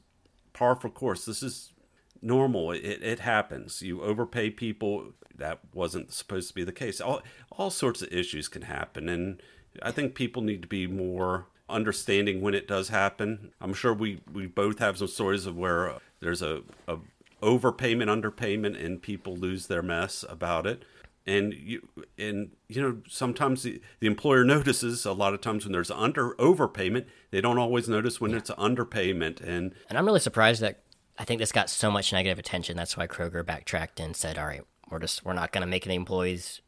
par 0.53 0.75
for 0.75 0.89
course. 0.89 1.25
This 1.25 1.41
is 1.41 1.73
normal. 2.21 2.71
It, 2.71 3.01
it 3.01 3.19
happens. 3.21 3.81
You 3.81 4.03
overpay 4.03 4.51
people. 4.51 5.13
That 5.35 5.61
wasn't 5.73 6.13
supposed 6.13 6.49
to 6.49 6.53
be 6.53 6.63
the 6.63 6.71
case. 6.71 7.01
All 7.01 7.23
all 7.51 7.71
sorts 7.71 8.03
of 8.03 8.13
issues 8.13 8.47
can 8.47 8.61
happen, 8.61 9.09
and 9.09 9.41
I 9.81 9.91
think 9.91 10.13
people 10.13 10.43
need 10.43 10.61
to 10.61 10.67
be 10.67 10.85
more 10.85 11.47
understanding 11.69 12.41
when 12.41 12.53
it 12.53 12.67
does 12.67 12.89
happen. 12.89 13.51
I'm 13.61 13.73
sure 13.73 13.93
we 13.93 14.21
we 14.31 14.47
both 14.47 14.79
have 14.79 14.97
some 14.97 15.07
stories 15.07 15.45
of 15.45 15.55
where 15.57 15.89
uh, 15.89 15.99
there's 16.19 16.41
a, 16.41 16.61
a 16.87 16.97
overpayment, 17.41 18.07
underpayment, 18.07 18.83
and 18.83 19.01
people 19.01 19.35
lose 19.35 19.67
their 19.67 19.81
mess 19.83 20.25
about 20.27 20.65
it. 20.65 20.83
and 21.25 21.53
you 21.53 21.87
and 22.17 22.51
you 22.67 22.81
know 22.81 22.97
sometimes 23.07 23.63
the, 23.63 23.81
the 23.99 24.07
employer 24.07 24.43
notices 24.55 25.05
a 25.05 25.11
lot 25.13 25.33
of 25.33 25.41
times 25.41 25.65
when 25.65 25.71
there's 25.73 25.91
under 25.91 26.31
overpayment 26.35 27.05
they 27.31 27.41
don't 27.41 27.57
always 27.57 27.89
notice 27.89 28.21
when 28.21 28.33
it's 28.33 28.49
underpayment 28.51 29.41
and 29.41 29.73
And 29.89 29.97
I'm 29.97 30.05
really 30.05 30.21
surprised 30.21 30.61
that 30.61 30.79
I 31.19 31.25
think 31.25 31.39
this 31.39 31.51
got 31.51 31.69
so 31.69 31.89
much 31.91 32.13
negative 32.13 32.39
attention. 32.39 32.77
That's 32.77 32.95
why 32.95 33.07
Kroger 33.07 33.43
backtracked 33.45 33.99
and 33.99 34.15
said, 34.15 34.37
"All 34.37 34.45
right, 34.45 34.61
we're 34.89 34.99
just 34.99 35.25
we're 35.25 35.33
not 35.33 35.51
going 35.51 35.61
to 35.61 35.67
make 35.67 35.83
the 35.83 35.95
employees 35.95 36.61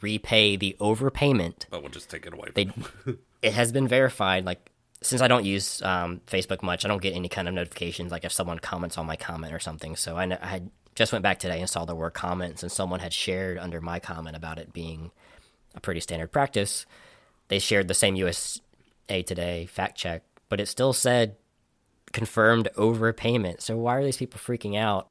repay 0.00 0.56
the 0.56 0.76
overpayment." 0.80 1.66
but 1.70 1.82
we'll 1.82 1.90
just 1.90 2.10
take 2.10 2.26
it 2.26 2.34
away 2.34 2.48
They 2.54 2.68
it 3.46 3.52
has 3.52 3.70
been 3.70 3.86
verified. 3.86 4.44
Like 4.44 4.70
since 5.02 5.22
I 5.22 5.28
don't 5.28 5.44
use 5.44 5.80
um, 5.82 6.20
Facebook 6.26 6.62
much, 6.62 6.84
I 6.84 6.88
don't 6.88 7.00
get 7.00 7.14
any 7.14 7.28
kind 7.28 7.46
of 7.46 7.54
notifications. 7.54 8.10
Like 8.10 8.24
if 8.24 8.32
someone 8.32 8.58
comments 8.58 8.98
on 8.98 9.06
my 9.06 9.14
comment 9.14 9.54
or 9.54 9.60
something. 9.60 9.94
So 9.94 10.16
I, 10.16 10.24
I 10.24 10.46
had 10.46 10.70
just 10.96 11.12
went 11.12 11.22
back 11.22 11.38
today 11.38 11.60
and 11.60 11.70
saw 11.70 11.84
there 11.84 11.94
were 11.94 12.10
comments, 12.10 12.62
and 12.62 12.72
someone 12.72 13.00
had 13.00 13.12
shared 13.12 13.58
under 13.58 13.80
my 13.80 14.00
comment 14.00 14.34
about 14.34 14.58
it 14.58 14.72
being 14.72 15.12
a 15.76 15.80
pretty 15.80 16.00
standard 16.00 16.32
practice. 16.32 16.86
They 17.48 17.60
shared 17.60 17.86
the 17.86 17.94
same 17.94 18.16
USA 18.16 19.22
Today 19.24 19.66
fact 19.66 19.96
check, 19.96 20.24
but 20.48 20.58
it 20.58 20.66
still 20.66 20.92
said 20.92 21.36
confirmed 22.12 22.68
overpayment. 22.76 23.60
So 23.60 23.76
why 23.76 23.96
are 23.96 24.04
these 24.04 24.16
people 24.16 24.40
freaking 24.40 24.76
out? 24.76 25.06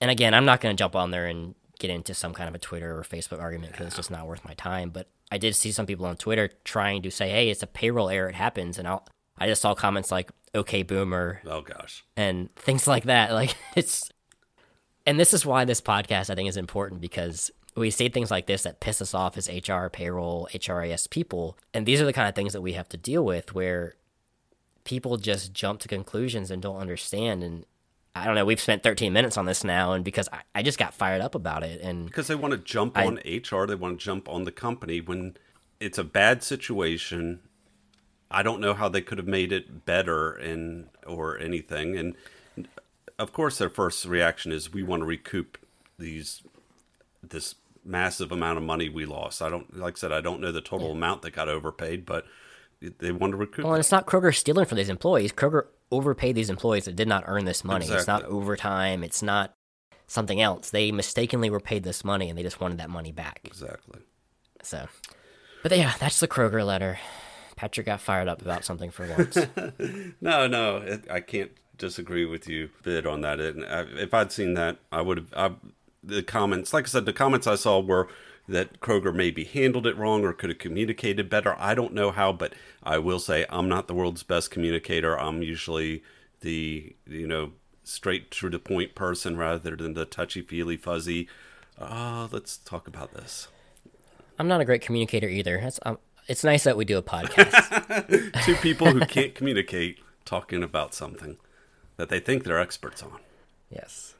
And 0.00 0.10
again, 0.10 0.34
I'm 0.34 0.44
not 0.44 0.60
going 0.60 0.74
to 0.74 0.80
jump 0.80 0.96
on 0.96 1.12
there 1.12 1.26
and 1.26 1.54
get 1.78 1.90
into 1.90 2.14
some 2.14 2.34
kind 2.34 2.48
of 2.48 2.54
a 2.56 2.58
Twitter 2.58 2.98
or 2.98 3.02
Facebook 3.02 3.40
argument 3.40 3.72
because 3.72 3.86
it's 3.86 3.96
just 3.96 4.10
not 4.10 4.26
worth 4.26 4.44
my 4.44 4.54
time. 4.54 4.90
But 4.90 5.08
I 5.30 5.38
did 5.38 5.54
see 5.54 5.72
some 5.72 5.86
people 5.86 6.06
on 6.06 6.16
Twitter 6.16 6.50
trying 6.64 7.02
to 7.02 7.10
say, 7.10 7.30
"Hey, 7.30 7.50
it's 7.50 7.62
a 7.62 7.66
payroll 7.66 8.08
error. 8.08 8.28
It 8.28 8.34
happens." 8.34 8.78
And 8.78 8.88
I'll, 8.88 9.06
I 9.38 9.46
just 9.46 9.62
saw 9.62 9.74
comments 9.74 10.10
like 10.10 10.30
"Okay, 10.54 10.82
boomer" 10.82 11.40
oh 11.46 11.60
gosh 11.60 12.04
and 12.16 12.54
things 12.56 12.86
like 12.86 13.04
that. 13.04 13.32
Like 13.38 13.54
it's, 13.76 14.10
and 15.06 15.18
this 15.18 15.32
is 15.32 15.46
why 15.46 15.64
this 15.64 15.80
podcast 15.80 16.30
I 16.30 16.34
think 16.34 16.48
is 16.48 16.56
important 16.56 17.00
because 17.00 17.50
we 17.76 17.90
say 17.90 18.08
things 18.08 18.30
like 18.30 18.46
this 18.46 18.62
that 18.64 18.80
piss 18.80 19.00
us 19.00 19.14
off 19.14 19.36
as 19.36 19.48
HR, 19.48 19.86
payroll, 19.88 20.48
HRIS 20.52 21.08
people, 21.10 21.56
and 21.72 21.86
these 21.86 22.00
are 22.00 22.06
the 22.06 22.12
kind 22.12 22.28
of 22.28 22.34
things 22.34 22.52
that 22.52 22.62
we 22.62 22.72
have 22.72 22.88
to 22.90 22.96
deal 22.96 23.24
with 23.24 23.54
where 23.54 23.94
people 24.84 25.18
just 25.18 25.52
jump 25.52 25.80
to 25.80 25.88
conclusions 25.88 26.50
and 26.50 26.62
don't 26.62 26.78
understand. 26.78 27.42
And 27.42 27.66
I 28.22 28.26
don't 28.26 28.34
know. 28.34 28.44
We've 28.44 28.60
spent 28.60 28.82
13 28.82 29.12
minutes 29.12 29.36
on 29.36 29.46
this 29.46 29.64
now, 29.64 29.92
and 29.92 30.04
because 30.04 30.28
I, 30.32 30.40
I 30.54 30.62
just 30.62 30.78
got 30.78 30.94
fired 30.94 31.20
up 31.20 31.34
about 31.34 31.62
it, 31.62 31.80
and 31.80 32.06
because 32.06 32.26
they 32.26 32.34
want 32.34 32.52
to 32.52 32.58
jump 32.58 32.96
I- 32.96 33.06
on 33.06 33.16
HR, 33.24 33.66
they 33.66 33.74
want 33.74 33.98
to 33.98 34.04
jump 34.04 34.28
on 34.28 34.44
the 34.44 34.52
company 34.52 35.00
when 35.00 35.36
it's 35.80 35.98
a 35.98 36.04
bad 36.04 36.42
situation. 36.42 37.40
I 38.30 38.42
don't 38.42 38.60
know 38.60 38.74
how 38.74 38.88
they 38.88 39.00
could 39.00 39.18
have 39.18 39.26
made 39.26 39.52
it 39.52 39.86
better 39.86 40.32
and 40.32 40.88
or 41.06 41.38
anything. 41.38 41.96
And 41.96 42.14
of 43.18 43.32
course, 43.32 43.58
their 43.58 43.70
first 43.70 44.04
reaction 44.04 44.52
is 44.52 44.72
we 44.72 44.82
want 44.82 45.00
to 45.00 45.06
recoup 45.06 45.58
these 45.98 46.42
this 47.22 47.54
massive 47.84 48.30
amount 48.30 48.58
of 48.58 48.64
money 48.64 48.88
we 48.88 49.06
lost. 49.06 49.40
I 49.40 49.48
don't 49.48 49.76
like 49.76 49.96
I 49.96 49.98
said 49.98 50.12
I 50.12 50.20
don't 50.20 50.40
know 50.40 50.52
the 50.52 50.60
total 50.60 50.92
amount 50.92 51.22
that 51.22 51.30
got 51.30 51.48
overpaid, 51.48 52.04
but 52.04 52.26
they 52.80 53.12
want 53.12 53.32
to 53.32 53.36
recoup. 53.36 53.64
Well, 53.64 53.74
and 53.74 53.80
it's 53.80 53.90
not 53.90 54.06
Kroger 54.06 54.34
stealing 54.34 54.66
from 54.66 54.76
these 54.76 54.88
employees. 54.88 55.32
Kroger 55.32 55.66
overpaid 55.90 56.34
these 56.34 56.50
employees 56.50 56.84
that 56.84 56.96
did 56.96 57.08
not 57.08 57.24
earn 57.26 57.44
this 57.44 57.64
money. 57.64 57.86
It's 57.88 58.06
not 58.06 58.24
overtime. 58.24 59.02
It's 59.02 59.22
not 59.22 59.54
something 60.06 60.40
else. 60.40 60.70
They 60.70 60.92
mistakenly 60.92 61.50
were 61.50 61.60
paid 61.60 61.84
this 61.84 62.04
money 62.04 62.28
and 62.28 62.38
they 62.38 62.42
just 62.42 62.60
wanted 62.60 62.78
that 62.78 62.90
money 62.90 63.12
back. 63.12 63.40
exactly. 63.44 64.00
So, 64.62 64.88
but 65.62 65.76
yeah, 65.76 65.94
that's 65.98 66.20
the 66.20 66.28
Kroger 66.28 66.66
letter. 66.66 66.98
Patrick 67.56 67.86
got 67.86 68.00
fired 68.00 68.28
up 68.28 68.42
about 68.42 68.64
something 68.64 68.90
for 68.90 69.06
once. 69.06 69.36
No, 70.20 70.46
no, 70.46 70.78
it, 70.78 71.04
I 71.10 71.20
can't 71.20 71.52
disagree 71.76 72.24
with 72.24 72.48
you 72.48 72.70
a 72.80 72.82
bit 72.82 73.06
on 73.06 73.20
that. 73.22 73.40
And 73.40 73.64
I, 73.64 73.82
if 74.00 74.12
I'd 74.14 74.32
seen 74.32 74.54
that, 74.54 74.78
I 74.90 75.00
would 75.00 75.26
have. 75.34 75.56
The 76.02 76.22
comments, 76.22 76.72
like 76.72 76.84
I 76.84 76.88
said, 76.88 77.06
the 77.06 77.12
comments 77.12 77.46
I 77.46 77.56
saw 77.56 77.80
were 77.80 78.08
that 78.48 78.80
Kroger 78.80 79.14
maybe 79.14 79.44
handled 79.44 79.86
it 79.86 79.96
wrong 79.96 80.24
or 80.24 80.32
could 80.32 80.50
have 80.50 80.58
communicated 80.58 81.28
better. 81.28 81.54
I 81.58 81.74
don't 81.74 81.92
know 81.92 82.10
how, 82.10 82.32
but 82.32 82.54
I 82.82 82.98
will 82.98 83.18
say 83.18 83.44
I'm 83.50 83.68
not 83.68 83.86
the 83.86 83.94
world's 83.94 84.22
best 84.22 84.50
communicator. 84.50 85.18
I'm 85.18 85.42
usually 85.42 86.02
the 86.40 86.94
you 87.06 87.26
know 87.26 87.52
straight 87.84 88.30
to 88.30 88.50
the 88.50 88.58
point 88.58 88.94
person 88.94 89.36
rather 89.36 89.76
than 89.76 89.94
the 89.94 90.04
touchy 90.04 90.42
feely 90.42 90.76
fuzzy. 90.76 91.28
Uh, 91.78 92.28
let's 92.32 92.56
talk 92.56 92.88
about 92.88 93.12
this. 93.14 93.48
I'm 94.38 94.48
not 94.48 94.60
a 94.60 94.64
great 94.64 94.82
communicator 94.82 95.28
either. 95.28 95.60
That's, 95.60 95.80
um, 95.84 95.98
it's 96.26 96.44
nice 96.44 96.64
that 96.64 96.76
we 96.76 96.84
do 96.84 96.98
a 96.98 97.02
podcast. 97.02 98.42
Two 98.44 98.54
people 98.56 98.88
who 98.92 99.00
can't 99.00 99.34
communicate 99.34 99.98
talking 100.24 100.62
about 100.62 100.94
something 100.94 101.36
that 101.96 102.08
they 102.08 102.20
think 102.20 102.44
they're 102.44 102.60
experts 102.60 103.02
on. 103.02 103.18
yes. 103.70 104.14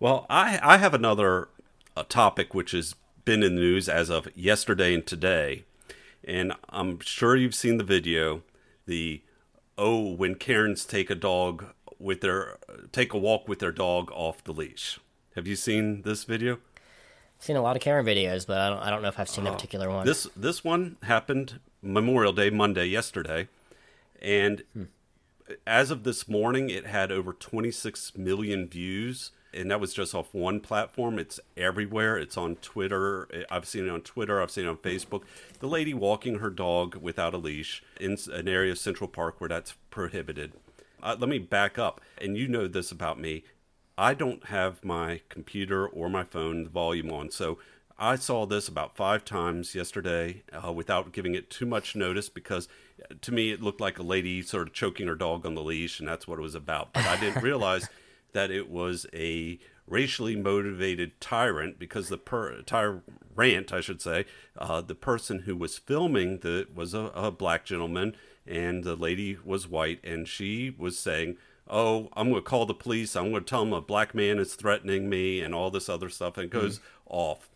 Well, 0.00 0.26
I 0.28 0.58
I 0.62 0.78
have 0.78 0.94
another 0.94 1.48
a 1.96 2.04
topic 2.04 2.52
which 2.54 2.72
has 2.72 2.94
been 3.24 3.42
in 3.42 3.54
the 3.54 3.60
news 3.60 3.88
as 3.88 4.10
of 4.10 4.28
yesterday 4.34 4.94
and 4.94 5.06
today, 5.06 5.64
and 6.22 6.52
I'm 6.68 7.00
sure 7.00 7.36
you've 7.36 7.54
seen 7.54 7.78
the 7.78 7.84
video. 7.84 8.42
The 8.86 9.22
oh, 9.78 10.12
when 10.12 10.34
Karens 10.34 10.84
take 10.84 11.10
a 11.10 11.14
dog 11.14 11.66
with 11.98 12.20
their 12.20 12.58
take 12.92 13.12
a 13.12 13.18
walk 13.18 13.48
with 13.48 13.58
their 13.58 13.72
dog 13.72 14.10
off 14.12 14.44
the 14.44 14.52
leash. 14.52 15.00
Have 15.34 15.46
you 15.46 15.56
seen 15.56 16.02
this 16.02 16.24
video? 16.24 16.54
I've 16.54 17.44
Seen 17.44 17.56
a 17.56 17.62
lot 17.62 17.76
of 17.76 17.82
Karen 17.82 18.06
videos, 18.06 18.46
but 18.46 18.58
I 18.58 18.68
don't. 18.68 18.78
I 18.78 18.90
don't 18.90 19.02
know 19.02 19.08
if 19.08 19.18
I've 19.18 19.28
seen 19.28 19.46
a 19.46 19.50
uh, 19.50 19.54
particular 19.54 19.88
one. 19.88 20.06
This 20.06 20.28
this 20.36 20.62
one 20.62 20.96
happened 21.02 21.60
Memorial 21.82 22.32
Day 22.32 22.50
Monday 22.50 22.86
yesterday, 22.86 23.48
and 24.20 24.62
hmm. 24.72 24.84
as 25.66 25.90
of 25.90 26.04
this 26.04 26.28
morning, 26.28 26.70
it 26.70 26.86
had 26.86 27.10
over 27.10 27.32
26 27.32 28.16
million 28.16 28.68
views, 28.68 29.32
and 29.54 29.70
that 29.70 29.80
was 29.80 29.94
just 29.94 30.14
off 30.14 30.34
one 30.34 30.60
platform. 30.60 31.18
It's 31.18 31.40
everywhere. 31.56 32.16
It's 32.18 32.36
on 32.36 32.56
Twitter. 32.56 33.28
I've 33.50 33.66
seen 33.66 33.86
it 33.86 33.90
on 33.90 34.02
Twitter. 34.02 34.42
I've 34.42 34.50
seen 34.50 34.64
it 34.64 34.68
on 34.68 34.76
Facebook. 34.78 35.22
The 35.60 35.68
lady 35.68 35.94
walking 35.94 36.40
her 36.40 36.50
dog 36.50 36.96
without 36.96 37.34
a 37.34 37.38
leash 37.38 37.82
in 38.00 38.18
an 38.32 38.48
area 38.48 38.72
of 38.72 38.78
Central 38.78 39.08
Park 39.08 39.40
where 39.40 39.48
that's 39.48 39.74
prohibited. 39.90 40.52
Uh, 41.02 41.16
let 41.18 41.28
me 41.28 41.38
back 41.38 41.78
up, 41.78 42.00
and 42.18 42.36
you 42.36 42.48
know 42.48 42.66
this 42.66 42.90
about 42.90 43.20
me. 43.20 43.44
I 43.96 44.14
don't 44.14 44.46
have 44.46 44.84
my 44.84 45.20
computer 45.28 45.86
or 45.86 46.08
my 46.08 46.24
phone 46.24 46.68
volume 46.68 47.10
on, 47.12 47.30
so 47.30 47.58
I 47.98 48.16
saw 48.16 48.44
this 48.44 48.66
about 48.66 48.96
five 48.96 49.24
times 49.24 49.74
yesterday 49.74 50.42
uh, 50.52 50.72
without 50.72 51.12
giving 51.12 51.34
it 51.34 51.48
too 51.50 51.66
much 51.66 51.94
notice 51.94 52.28
because 52.28 52.68
uh, 53.00 53.14
to 53.20 53.32
me 53.32 53.52
it 53.52 53.62
looked 53.62 53.80
like 53.80 53.98
a 53.98 54.02
lady 54.02 54.42
sort 54.42 54.66
of 54.66 54.74
choking 54.74 55.06
her 55.06 55.14
dog 55.14 55.46
on 55.46 55.54
the 55.54 55.62
leash, 55.62 56.00
and 56.00 56.08
that's 56.08 56.26
what 56.26 56.38
it 56.38 56.42
was 56.42 56.56
about. 56.56 56.92
But 56.92 57.06
I 57.06 57.20
didn't 57.20 57.42
realize 57.44 57.88
that 58.34 58.50
it 58.50 58.68
was 58.68 59.06
a 59.14 59.58
racially 59.86 60.36
motivated 60.36 61.20
tyrant 61.20 61.78
because 61.78 62.08
the 62.08 62.18
per- 62.18 62.62
tyrant, 62.62 63.72
I 63.72 63.80
should 63.80 64.00
say, 64.00 64.26
uh, 64.58 64.80
the 64.80 64.94
person 64.94 65.40
who 65.40 65.56
was 65.56 65.78
filming 65.78 66.38
the 66.38 66.68
was 66.74 66.94
a, 66.94 67.10
a 67.14 67.30
black 67.30 67.64
gentleman, 67.64 68.14
and 68.46 68.84
the 68.84 68.96
lady 68.96 69.38
was 69.44 69.66
white, 69.66 70.00
and 70.04 70.28
she 70.28 70.74
was 70.76 70.98
saying 70.98 71.36
oh, 71.68 72.08
I'm 72.14 72.30
going 72.30 72.42
to 72.42 72.48
call 72.48 72.66
the 72.66 72.74
police. 72.74 73.16
I'm 73.16 73.30
going 73.30 73.44
to 73.44 73.48
tell 73.48 73.64
them 73.64 73.72
a 73.72 73.80
black 73.80 74.14
man 74.14 74.38
is 74.38 74.54
threatening 74.54 75.08
me 75.08 75.40
and 75.40 75.54
all 75.54 75.70
this 75.70 75.88
other 75.88 76.08
stuff. 76.08 76.36
And 76.36 76.50
goes 76.50 76.80
off. 77.06 77.48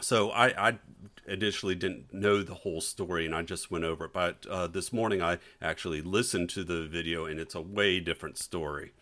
So 0.00 0.30
I, 0.30 0.68
I 0.68 0.78
initially 1.26 1.74
didn't 1.74 2.12
know 2.12 2.42
the 2.42 2.54
whole 2.54 2.80
story 2.80 3.26
and 3.26 3.34
I 3.34 3.42
just 3.42 3.70
went 3.70 3.84
over 3.84 4.06
it. 4.06 4.12
But 4.12 4.46
uh, 4.48 4.66
this 4.66 4.92
morning 4.92 5.20
I 5.22 5.38
actually 5.60 6.00
listened 6.00 6.48
to 6.50 6.64
the 6.64 6.86
video 6.86 7.26
and 7.26 7.38
it's 7.38 7.54
a 7.54 7.60
way 7.60 8.00
different 8.00 8.38
story. 8.38 8.92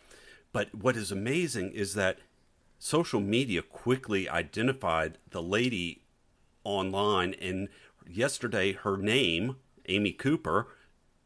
But 0.58 0.74
what 0.74 0.96
is 0.96 1.12
amazing 1.12 1.70
is 1.70 1.94
that 1.94 2.18
social 2.80 3.20
media 3.20 3.62
quickly 3.62 4.28
identified 4.28 5.16
the 5.30 5.40
lady 5.40 6.02
online 6.64 7.34
and 7.34 7.68
yesterday 8.10 8.72
her 8.72 8.96
name 8.96 9.54
amy 9.86 10.10
cooper 10.10 10.66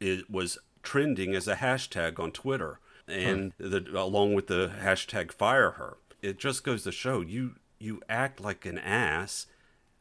it 0.00 0.30
was 0.30 0.58
trending 0.82 1.34
as 1.34 1.48
a 1.48 1.56
hashtag 1.56 2.20
on 2.20 2.30
twitter 2.30 2.78
and 3.08 3.54
the, 3.56 3.82
along 3.94 4.34
with 4.34 4.48
the 4.48 4.70
hashtag 4.82 5.32
fire 5.32 5.70
her. 5.72 5.96
It 6.20 6.38
just 6.38 6.62
goes 6.62 6.82
to 6.84 6.92
show 6.92 7.22
you 7.22 7.54
you 7.78 8.02
act 8.10 8.38
like 8.38 8.66
an 8.66 8.76
ass 8.76 9.46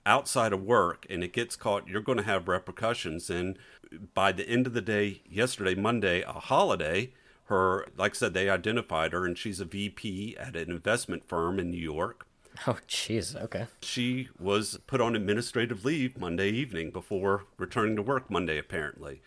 outside 0.06 0.52
of 0.52 0.62
work 0.62 1.06
and 1.10 1.24
it 1.24 1.32
gets 1.32 1.56
caught 1.56 1.88
you're 1.88 2.02
going 2.02 2.18
to 2.18 2.26
have 2.26 2.50
repercussions. 2.50 3.30
And 3.30 3.58
by 4.14 4.34
the 4.34 4.50
end 4.50 4.68
of 4.68 4.74
the 4.74 4.82
day 4.82 5.22
yesterday 5.26 5.74
monday 5.74 6.22
a 6.22 6.34
holiday 6.34 7.14
her 7.52 7.86
like 7.98 8.14
i 8.14 8.16
said 8.16 8.34
they 8.34 8.50
identified 8.50 9.14
her 9.14 9.26
and 9.26 9.38
she's 9.38 9.60
a 9.60 9.66
vp 9.66 10.36
at 10.38 10.56
an 10.56 10.72
investment 10.72 11.28
firm 11.28 11.60
in 11.60 11.70
new 11.70 11.78
york 11.78 12.26
oh, 12.68 12.78
jeez. 12.88 13.36
Okay. 13.36 13.68
she 13.82 14.30
was 14.40 14.80
put 14.88 15.02
on 15.02 15.16
administrative 15.16 15.86
leave 15.86 16.18
Monday 16.18 16.50
evening 16.50 16.92
before 16.92 17.46
returning 17.58 17.96
to 17.96 18.02
work 18.02 18.30
Monday, 18.30 18.58
apparently. 18.58 19.22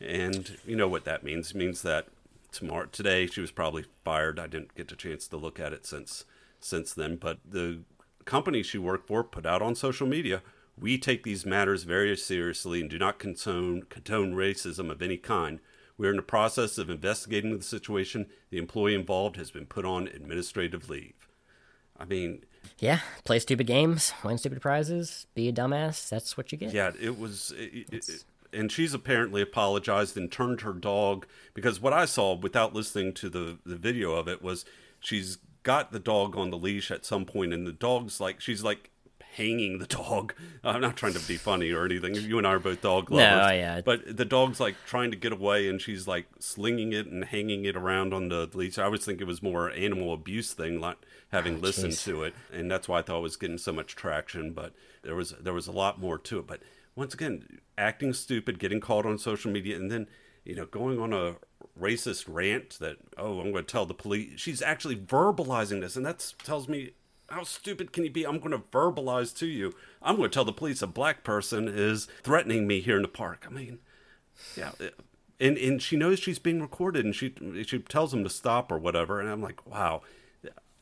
And 0.00 0.56
you 0.66 0.76
know 0.76 0.88
what 0.88 1.04
that 1.04 1.22
means? 1.22 1.50
It 1.50 1.56
means 1.56 1.82
that 1.82 2.06
tomorrow, 2.52 2.86
today, 2.86 3.26
she 3.26 3.40
was 3.40 3.50
probably 3.50 3.84
fired. 4.04 4.38
I 4.38 4.46
didn't 4.46 4.74
get 4.74 4.92
a 4.92 4.96
chance 4.96 5.28
to 5.28 5.36
look 5.36 5.60
at 5.60 5.72
it 5.72 5.86
since 5.86 6.24
since 6.58 6.94
then. 6.94 7.16
But 7.16 7.38
the 7.48 7.80
company 8.24 8.62
she 8.62 8.78
worked 8.78 9.08
for 9.08 9.22
put 9.24 9.46
out 9.46 9.62
on 9.62 9.74
social 9.74 10.06
media, 10.06 10.42
"We 10.78 10.98
take 10.98 11.22
these 11.22 11.44
matters 11.44 11.82
very 11.84 12.16
seriously 12.16 12.80
and 12.80 12.88
do 12.90 12.98
not 12.98 13.18
condone 13.18 13.82
condone 13.82 14.34
racism 14.34 14.90
of 14.90 15.02
any 15.02 15.18
kind." 15.18 15.60
We 16.00 16.06
are 16.06 16.12
in 16.12 16.16
the 16.16 16.22
process 16.22 16.78
of 16.78 16.88
investigating 16.88 17.54
the 17.54 17.62
situation. 17.62 18.24
The 18.48 18.56
employee 18.56 18.94
involved 18.94 19.36
has 19.36 19.50
been 19.50 19.66
put 19.66 19.84
on 19.84 20.08
administrative 20.08 20.88
leave. 20.88 21.28
I 21.98 22.06
mean, 22.06 22.46
Yeah, 22.78 23.00
play 23.24 23.38
stupid 23.38 23.66
games, 23.66 24.14
win 24.24 24.38
stupid 24.38 24.62
prizes, 24.62 25.26
be 25.34 25.46
a 25.50 25.52
dumbass. 25.52 26.08
That's 26.08 26.38
what 26.38 26.52
you 26.52 26.56
get. 26.56 26.72
Yeah, 26.72 26.92
it 26.98 27.18
was. 27.18 27.52
It, 27.54 27.92
it, 27.92 28.24
and 28.50 28.72
she's 28.72 28.94
apparently 28.94 29.42
apologized 29.42 30.16
and 30.16 30.32
turned 30.32 30.62
her 30.62 30.72
dog 30.72 31.26
because 31.52 31.82
what 31.82 31.92
I 31.92 32.06
saw 32.06 32.34
without 32.34 32.72
listening 32.72 33.12
to 33.12 33.28
the 33.28 33.58
the 33.66 33.76
video 33.76 34.14
of 34.14 34.26
it 34.26 34.40
was 34.40 34.64
she's 35.00 35.36
got 35.64 35.92
the 35.92 36.00
dog 36.00 36.34
on 36.34 36.48
the 36.48 36.56
leash 36.56 36.90
at 36.90 37.04
some 37.04 37.26
point 37.26 37.52
and 37.52 37.66
the 37.66 37.72
dog's 37.72 38.20
like 38.20 38.40
she's 38.40 38.64
like 38.64 38.89
hanging 39.34 39.78
the 39.78 39.86
dog. 39.86 40.34
I'm 40.64 40.80
not 40.80 40.96
trying 40.96 41.14
to 41.14 41.20
be 41.26 41.36
funny 41.36 41.70
or 41.70 41.84
anything. 41.84 42.14
You 42.14 42.38
and 42.38 42.46
I 42.46 42.50
are 42.54 42.58
both 42.58 42.80
dog 42.82 43.10
lovers. 43.10 43.46
No, 43.48 43.52
yeah. 43.54 43.80
But 43.80 44.16
the 44.16 44.24
dog's 44.24 44.60
like 44.60 44.76
trying 44.86 45.10
to 45.10 45.16
get 45.16 45.32
away 45.32 45.68
and 45.68 45.80
she's 45.80 46.06
like 46.08 46.26
slinging 46.38 46.92
it 46.92 47.06
and 47.06 47.24
hanging 47.24 47.64
it 47.64 47.76
around 47.76 48.12
on 48.12 48.28
the 48.28 48.48
leash. 48.52 48.78
I 48.78 48.84
always 48.84 49.04
think 49.04 49.20
it 49.20 49.26
was 49.26 49.42
more 49.42 49.70
animal 49.70 50.12
abuse 50.12 50.52
thing, 50.52 50.80
like 50.80 50.98
having 51.30 51.56
Oh, 51.56 51.60
listened 51.60 51.92
jeez. 51.92 52.04
to 52.04 52.24
it. 52.24 52.34
And 52.52 52.70
that's 52.70 52.88
why 52.88 52.98
I 52.98 53.02
thought 53.02 53.18
it 53.18 53.22
was 53.22 53.36
getting 53.36 53.58
so 53.58 53.72
much 53.72 53.96
traction. 53.96 54.52
But 54.52 54.72
there 55.02 55.14
was 55.14 55.30
there 55.40 55.54
was 55.54 55.66
a 55.66 55.72
lot 55.72 56.00
more 56.00 56.18
to 56.18 56.38
it. 56.40 56.46
But 56.46 56.60
once 56.96 57.14
again, 57.14 57.60
acting 57.78 58.12
stupid, 58.12 58.58
getting 58.58 58.80
called 58.80 59.06
on 59.06 59.16
social 59.18 59.50
media, 59.50 59.76
and 59.76 59.90
then 59.90 60.06
you 60.44 60.54
know 60.54 60.66
going 60.66 60.98
on 60.98 61.12
a 61.12 61.36
racist 61.78 62.24
rant 62.28 62.78
that 62.80 62.96
oh 63.16 63.38
I'm 63.40 63.52
going 63.52 63.64
to 63.64 63.72
tell 63.72 63.86
the 63.86 63.94
police. 63.94 64.38
She's 64.40 64.60
actually 64.60 64.96
verbalizing 64.96 65.80
this, 65.80 65.96
and 65.96 66.04
that 66.04 66.34
tells 66.42 66.68
me 66.68 66.90
how 67.30 67.44
stupid 67.44 67.92
can 67.92 68.04
you 68.04 68.10
be? 68.10 68.26
I'm 68.26 68.38
going 68.38 68.50
to 68.50 68.58
verbalize 68.58 69.36
to 69.38 69.46
you. 69.46 69.74
I'm 70.02 70.16
going 70.16 70.28
to 70.30 70.34
tell 70.34 70.44
the 70.44 70.52
police 70.52 70.82
a 70.82 70.86
black 70.86 71.24
person 71.24 71.68
is 71.68 72.08
threatening 72.22 72.66
me 72.66 72.80
here 72.80 72.96
in 72.96 73.02
the 73.02 73.08
park. 73.08 73.46
I 73.48 73.52
mean, 73.52 73.78
yeah. 74.56 74.72
And 75.38 75.56
and 75.56 75.80
she 75.80 75.96
knows 75.96 76.18
she's 76.18 76.38
being 76.38 76.60
recorded, 76.60 77.04
and 77.04 77.14
she 77.14 77.34
she 77.64 77.78
tells 77.78 78.12
him 78.12 78.24
to 78.24 78.30
stop 78.30 78.70
or 78.70 78.78
whatever. 78.78 79.20
And 79.20 79.30
I'm 79.30 79.42
like, 79.42 79.66
wow, 79.66 80.02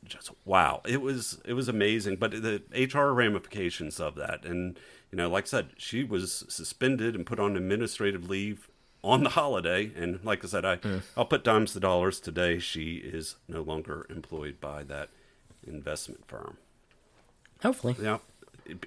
just 0.04 0.30
wow. 0.44 0.80
It 0.86 1.00
was 1.00 1.40
it 1.44 1.52
was 1.52 1.68
amazing. 1.68 2.16
But 2.16 2.32
the 2.32 2.62
HR 2.74 3.12
ramifications 3.12 4.00
of 4.00 4.14
that, 4.16 4.44
and 4.44 4.78
you 5.12 5.16
know, 5.16 5.28
like 5.28 5.44
I 5.44 5.48
said, 5.48 5.70
she 5.76 6.02
was 6.02 6.44
suspended 6.48 7.14
and 7.14 7.26
put 7.26 7.38
on 7.38 7.56
administrative 7.56 8.28
leave 8.28 8.68
on 9.04 9.22
the 9.22 9.30
holiday. 9.30 9.92
And 9.96 10.24
like 10.24 10.44
I 10.44 10.48
said, 10.48 10.64
I 10.64 10.78
I'll 11.16 11.24
put 11.24 11.44
dimes 11.44 11.72
to 11.74 11.80
dollars 11.80 12.18
today. 12.18 12.58
She 12.58 12.96
is 12.96 13.36
no 13.46 13.62
longer 13.62 14.06
employed 14.10 14.60
by 14.60 14.82
that 14.84 15.10
investment 15.68 16.26
firm. 16.26 16.56
Hopefully. 17.62 17.96
Yeah, 18.00 18.18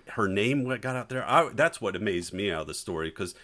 her 0.09 0.27
name 0.27 0.65
got 0.79 0.95
out 0.95 1.09
there. 1.09 1.27
I, 1.29 1.49
that's 1.53 1.81
what 1.81 1.95
amazed 1.95 2.33
me 2.33 2.51
out 2.51 2.61
of 2.61 2.67
the 2.67 2.73
story 2.73 3.09
because 3.09 3.35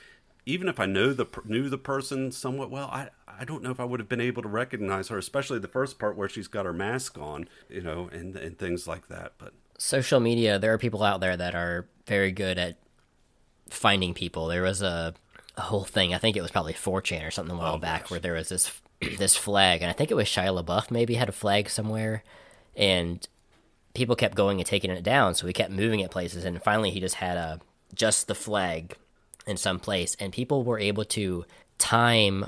even 0.45 0.67
if 0.69 0.79
I 0.79 0.85
know 0.85 1.11
the 1.13 1.25
knew 1.45 1.67
the 1.69 1.77
person 1.77 2.31
somewhat 2.31 2.69
well, 2.71 2.87
I 2.87 3.09
I 3.27 3.43
don't 3.43 3.61
know 3.61 3.71
if 3.71 3.79
I 3.79 3.83
would 3.83 3.99
have 3.99 4.09
been 4.09 4.21
able 4.21 4.41
to 4.41 4.47
recognize 4.47 5.09
her, 5.09 5.17
especially 5.17 5.59
the 5.59 5.67
first 5.67 5.99
part 5.99 6.15
where 6.15 6.29
she's 6.29 6.47
got 6.47 6.65
her 6.65 6.73
mask 6.73 7.17
on, 7.17 7.49
you 7.69 7.81
know, 7.81 8.09
and 8.13 8.35
and 8.35 8.57
things 8.57 8.87
like 8.87 9.07
that. 9.09 9.33
But 9.37 9.53
social 9.77 10.19
media, 10.19 10.57
there 10.57 10.73
are 10.73 10.77
people 10.77 11.03
out 11.03 11.19
there 11.19 11.35
that 11.35 11.53
are 11.55 11.87
very 12.07 12.31
good 12.31 12.57
at 12.57 12.77
finding 13.69 14.13
people. 14.13 14.47
There 14.47 14.63
was 14.63 14.81
a, 14.81 15.13
a 15.57 15.61
whole 15.61 15.83
thing, 15.83 16.13
I 16.13 16.17
think 16.17 16.37
it 16.37 16.41
was 16.41 16.51
probably 16.51 16.73
4chan 16.73 17.27
or 17.27 17.31
something 17.31 17.55
a 17.55 17.59
while 17.59 17.75
Oh, 17.75 17.77
back, 17.79 18.03
gosh. 18.03 18.11
where 18.11 18.19
there 18.21 18.33
was 18.33 18.49
this 18.49 18.71
this 19.17 19.35
flag, 19.35 19.81
and 19.81 19.89
I 19.91 19.93
think 19.93 20.09
it 20.09 20.15
was 20.15 20.27
Shia 20.27 20.63
LaBeouf 20.63 20.89
maybe 20.89 21.15
had 21.15 21.29
a 21.29 21.33
flag 21.33 21.69
somewhere, 21.69 22.23
and 22.77 23.27
people 23.93 24.15
kept 24.15 24.35
going 24.35 24.59
and 24.59 24.65
taking 24.65 24.91
it 24.91 25.03
down, 25.03 25.35
so 25.35 25.45
we 25.45 25.53
kept 25.53 25.71
moving 25.71 25.99
it 25.99 26.11
places, 26.11 26.45
and 26.45 26.61
finally 26.63 26.91
he 26.91 26.99
just 26.99 27.15
had 27.15 27.35
a 27.35 27.59
just 27.93 28.27
the 28.27 28.35
flag 28.35 28.95
in 29.45 29.57
some 29.57 29.79
place, 29.79 30.15
and 30.19 30.31
people 30.31 30.63
were 30.63 30.79
able 30.79 31.03
to 31.03 31.45
time. 31.77 32.45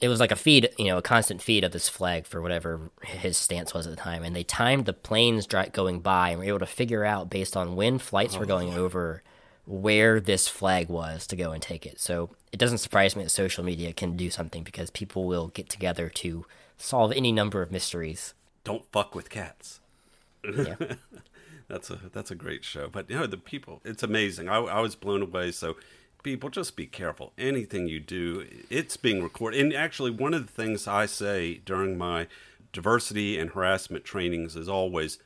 It 0.00 0.08
was 0.08 0.18
like 0.18 0.32
a 0.32 0.36
feed, 0.36 0.70
you 0.76 0.86
know, 0.86 0.98
a 0.98 1.02
constant 1.02 1.40
feed 1.40 1.62
of 1.62 1.72
this 1.72 1.88
flag 1.88 2.26
for 2.26 2.42
whatever 2.42 2.90
his 3.04 3.36
stance 3.36 3.72
was 3.72 3.86
at 3.86 3.90
the 3.90 4.02
time, 4.02 4.24
and 4.24 4.34
they 4.34 4.42
timed 4.42 4.86
the 4.86 4.92
planes 4.92 5.46
going 5.46 6.00
by, 6.00 6.30
and 6.30 6.38
were 6.40 6.44
able 6.44 6.58
to 6.58 6.66
figure 6.66 7.04
out 7.04 7.30
based 7.30 7.56
on 7.56 7.76
when 7.76 7.98
flights 7.98 8.36
were 8.36 8.44
oh, 8.44 8.48
going 8.48 8.74
over 8.74 9.22
where 9.68 10.18
this 10.18 10.48
flag 10.48 10.88
was 10.88 11.26
to 11.26 11.36
go 11.36 11.52
and 11.52 11.62
take 11.62 11.84
it. 11.84 12.00
So 12.00 12.30
it 12.52 12.58
doesn't 12.58 12.78
surprise 12.78 13.14
me 13.14 13.22
that 13.22 13.28
social 13.28 13.62
media 13.62 13.92
can 13.92 14.16
do 14.16 14.30
something 14.30 14.62
because 14.62 14.90
people 14.90 15.26
will 15.26 15.48
get 15.48 15.68
together 15.68 16.08
to 16.08 16.46
solve 16.78 17.12
any 17.12 17.30
number 17.30 17.60
of 17.60 17.70
mysteries. 17.70 18.32
Don't 18.68 18.84
fuck 18.92 19.14
with 19.14 19.30
cats. 19.30 19.80
Yeah. 20.44 20.76
That's 21.68 21.90
a 21.90 21.98
that's 22.14 22.30
a 22.30 22.34
great 22.34 22.64
show. 22.64 22.88
But 22.90 23.10
you 23.10 23.18
know 23.18 23.26
the 23.26 23.36
people, 23.36 23.82
it's 23.84 24.02
amazing. 24.02 24.48
I, 24.48 24.56
I 24.56 24.80
was 24.80 24.94
blown 24.94 25.20
away. 25.20 25.50
So 25.52 25.76
people, 26.22 26.48
just 26.48 26.76
be 26.76 26.86
careful. 26.86 27.34
Anything 27.36 27.88
you 27.88 28.00
do, 28.00 28.46
it's 28.70 28.96
being 28.96 29.22
recorded. 29.22 29.60
And 29.60 29.74
actually, 29.74 30.10
one 30.10 30.32
of 30.32 30.46
the 30.46 30.52
things 30.52 30.88
I 30.88 31.04
say 31.04 31.60
during 31.66 31.98
my 31.98 32.26
diversity 32.72 33.38
and 33.38 33.50
harassment 33.50 34.04
trainings 34.06 34.56
is 34.56 34.66
always 34.66 35.18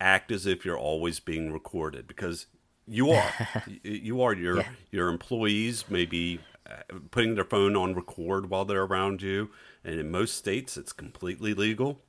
act 0.00 0.32
as 0.32 0.46
if 0.46 0.64
you're 0.64 0.78
always 0.78 1.20
being 1.20 1.52
recorded 1.52 2.06
because 2.06 2.46
you 2.86 3.10
are. 3.10 3.32
You 3.82 4.22
are. 4.22 4.32
Your 4.34 4.56
Yeah. 4.58 4.68
your 4.90 5.08
employees 5.10 5.90
may 5.90 6.06
be 6.06 6.40
uh, 6.66 6.96
putting 7.10 7.34
their 7.34 7.44
phone 7.44 7.76
on 7.76 7.94
record 7.94 8.48
while 8.48 8.64
they're 8.64 8.84
around 8.84 9.20
you, 9.20 9.50
and 9.84 10.00
in 10.00 10.10
most 10.10 10.36
states, 10.38 10.78
it's 10.78 10.94
completely 10.94 11.52
legal 11.52 12.00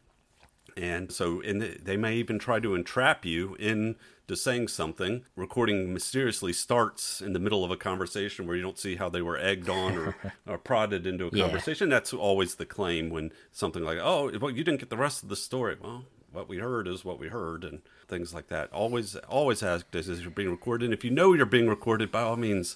and 0.77 1.11
so 1.11 1.41
and 1.41 1.61
they 1.61 1.97
may 1.97 2.15
even 2.15 2.37
try 2.39 2.59
to 2.59 2.75
entrap 2.75 3.25
you 3.25 3.55
into 3.55 4.35
saying 4.35 4.67
something. 4.69 5.23
Recording 5.35 5.93
mysteriously 5.93 6.53
starts 6.53 7.19
in 7.21 7.33
the 7.33 7.39
middle 7.39 7.65
of 7.65 7.71
a 7.71 7.77
conversation 7.77 8.45
where 8.47 8.55
you 8.55 8.61
don't 8.61 8.77
see 8.79 8.95
how 8.95 9.09
they 9.09 9.21
were 9.21 9.37
egged 9.37 9.67
on 9.69 9.97
or, 9.97 10.15
or 10.47 10.57
prodded 10.57 11.07
into 11.07 11.27
a 11.27 11.29
Yeah. 11.33 11.43
conversation. 11.43 11.89
That's 11.89 12.13
always 12.13 12.55
the 12.55 12.65
claim 12.65 13.09
when 13.09 13.31
something 13.51 13.83
like 13.83 13.97
oh 14.01 14.31
well 14.39 14.51
you 14.51 14.63
didn't 14.63 14.79
get 14.79 14.89
the 14.89 14.97
rest 14.97 15.23
of 15.23 15.29
the 15.29 15.35
story. 15.35 15.75
Well 15.81 16.05
what 16.31 16.47
we 16.49 16.57
heard 16.57 16.87
is 16.87 17.03
what 17.03 17.19
we 17.19 17.29
heard 17.29 17.63
and 17.63 17.81
things 18.07 18.33
like 18.33 18.47
that. 18.49 18.71
Always 18.71 19.15
always 19.27 19.63
ask 19.63 19.89
this 19.91 20.07
as 20.07 20.21
you're 20.21 20.29
being 20.31 20.51
recorded? 20.51 20.85
And 20.85 20.93
if 20.93 21.03
you 21.03 21.09
know 21.11 21.33
you're 21.33 21.45
being 21.45 21.67
recorded 21.67 22.11
by 22.11 22.21
all 22.21 22.35
means 22.37 22.75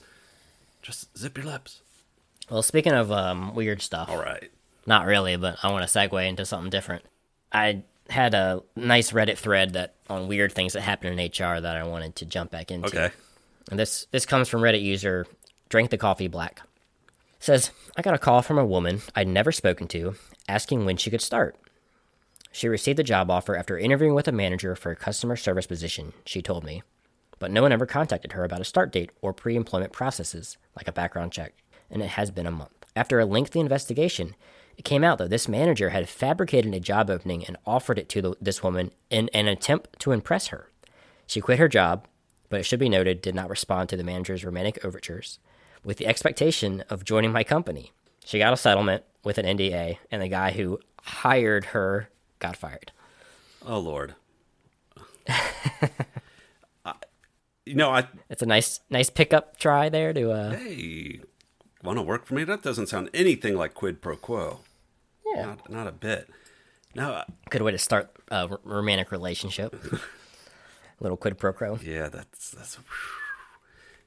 just 0.82 1.16
zip 1.18 1.38
your 1.38 1.46
lips. 1.46 1.82
Well, 2.50 2.64
speaking 2.64 2.94
of 2.94 3.12
um, 3.12 3.54
weird 3.54 3.82
stuff, 3.82 4.10
all 4.10 4.18
right. 4.18 4.52
Not 4.88 5.06
really, 5.06 5.36
but 5.38 5.58
I 5.64 5.72
want 5.72 5.88
to 5.88 6.00
segue 6.00 6.28
into 6.28 6.44
something 6.44 6.72
different. 6.72 7.04
I 7.54 7.84
had 8.12 8.34
a 8.34 8.62
nice 8.76 9.12
Reddit 9.12 9.38
thread 9.38 9.74
that 9.74 9.96
on 10.10 10.28
weird 10.28 10.52
things 10.52 10.74
that 10.74 10.82
happen 10.82 11.18
in 11.18 11.26
HR 11.26 11.60
that 11.60 11.78
I 11.78 11.84
wanted 11.84 12.16
to 12.18 12.26
jump 12.26 12.52
back 12.52 12.72
into. 12.72 12.88
okay 12.88 13.12
And 13.70 13.80
this 13.80 14.08
this 14.12 14.26
comes 14.26 14.50
from 14.50 14.62
Reddit 14.62 14.82
user 14.82 15.26
Drink 15.70 15.90
the 15.90 15.98
Coffee 15.98 16.28
Black. 16.28 16.62
Says, 17.40 17.72
I 17.98 18.02
got 18.04 18.14
a 18.14 18.20
call 18.20 18.42
from 18.42 18.60
a 18.60 18.66
woman 18.66 19.02
I'd 19.16 19.28
never 19.28 19.52
spoken 19.52 19.88
to 19.90 20.16
asking 20.48 20.86
when 20.86 20.98
she 20.98 21.10
could 21.10 21.22
start. 21.22 21.56
She 22.52 22.68
received 22.68 23.00
a 23.00 23.04
job 23.04 23.32
offer 23.32 23.56
after 23.56 23.80
interviewing 23.80 24.14
with 24.14 24.28
a 24.28 24.34
manager 24.34 24.76
for 24.76 24.92
a 24.92 24.96
customer 24.96 25.38
service 25.38 25.66
position, 25.66 26.14
she 26.26 26.42
told 26.42 26.64
me. 26.66 26.84
But 27.40 27.50
no 27.50 27.62
one 27.62 27.72
ever 27.72 27.86
contacted 27.86 28.34
her 28.34 28.44
about 28.44 28.60
a 28.62 28.66
start 28.66 28.92
date 28.92 29.12
or 29.22 29.34
pre 29.34 29.56
employment 29.56 29.94
processes, 29.94 30.58
like 30.76 30.88
a 30.88 30.92
background 30.92 31.32
check, 31.32 31.54
and 31.90 32.04
it 32.04 32.10
has 32.10 32.30
been 32.30 32.46
a 32.46 32.52
month. 32.52 32.86
After 32.96 33.20
a 33.20 33.26
lengthy 33.26 33.60
investigation, 33.62 34.36
it 34.82 34.84
came 34.84 35.04
out 35.04 35.20
that 35.20 35.30
this 35.30 35.48
manager 35.48 35.92
had 35.92 36.10
fabricated 36.10 36.74
a 36.74 36.80
job 36.80 37.08
opening 37.12 37.46
and 37.46 37.56
offered 37.68 38.00
it 38.00 38.10
to 38.10 38.20
the, 38.20 38.36
this 38.42 38.64
woman 38.64 38.90
in 39.12 39.30
an 39.32 39.48
attempt 39.48 40.00
to 40.00 40.12
impress 40.12 40.48
her. 40.48 40.72
She 41.28 41.40
quit 41.40 41.60
her 41.60 41.68
job, 41.68 42.08
but 42.50 42.60
it 42.60 42.64
should 42.64 42.80
be 42.80 42.90
noted 42.90 43.22
did 43.22 43.36
not 43.36 43.48
respond 43.48 43.90
to 43.90 43.96
the 43.96 44.04
manager's 44.04 44.44
romantic 44.44 44.84
overtures, 44.84 45.38
with 45.84 45.98
the 45.98 46.08
expectation 46.08 46.84
of 46.90 47.06
joining 47.06 47.32
my 47.32 47.44
company. 47.44 47.92
She 48.26 48.40
got 48.40 48.54
a 48.54 48.58
settlement 48.58 49.04
with 49.24 49.38
an 49.38 49.46
NDA, 49.46 49.98
and 50.10 50.20
the 50.20 50.28
guy 50.28 50.50
who 50.50 50.80
hired 51.04 51.66
her 51.66 52.10
got 52.40 52.56
fired. 52.58 52.92
oh 53.64 53.78
lord 53.80 54.16
I- 55.30 56.94
you 57.68 57.76
know 57.76 57.92
i 57.92 58.08
It's 58.32 58.42
a 58.42 58.48
nice, 58.48 58.80
nice 58.90 59.12
pickup 59.12 59.60
try 59.60 59.90
there 59.90 60.12
to, 60.12 60.32
uh, 60.32 60.52
hey, 60.58 61.20
want 61.84 62.00
to 62.00 62.02
work 62.04 62.26
for 62.26 62.34
me? 62.34 62.44
That 62.46 62.64
doesn't 62.64 62.88
sound 62.88 63.12
anything 63.14 63.56
like 63.56 63.76
quid 63.76 64.02
pro 64.02 64.16
quo. 64.16 64.62
Yeah, 65.36 65.46
Not, 65.46 65.70
not 65.70 65.88
a 65.88 65.92
bit. 65.92 66.30
No, 66.96 67.24
good 67.50 67.62
way 67.62 67.72
to 67.72 67.78
start 67.78 68.12
a 68.30 68.48
r- 68.50 68.60
romantic 68.64 69.12
relationship. 69.12 69.76
Little 71.00 71.18
quid 71.18 71.38
pro 71.38 71.54
quo. 71.54 71.80
yeah, 71.82 72.10
that's 72.10 72.52
that's 72.52 72.78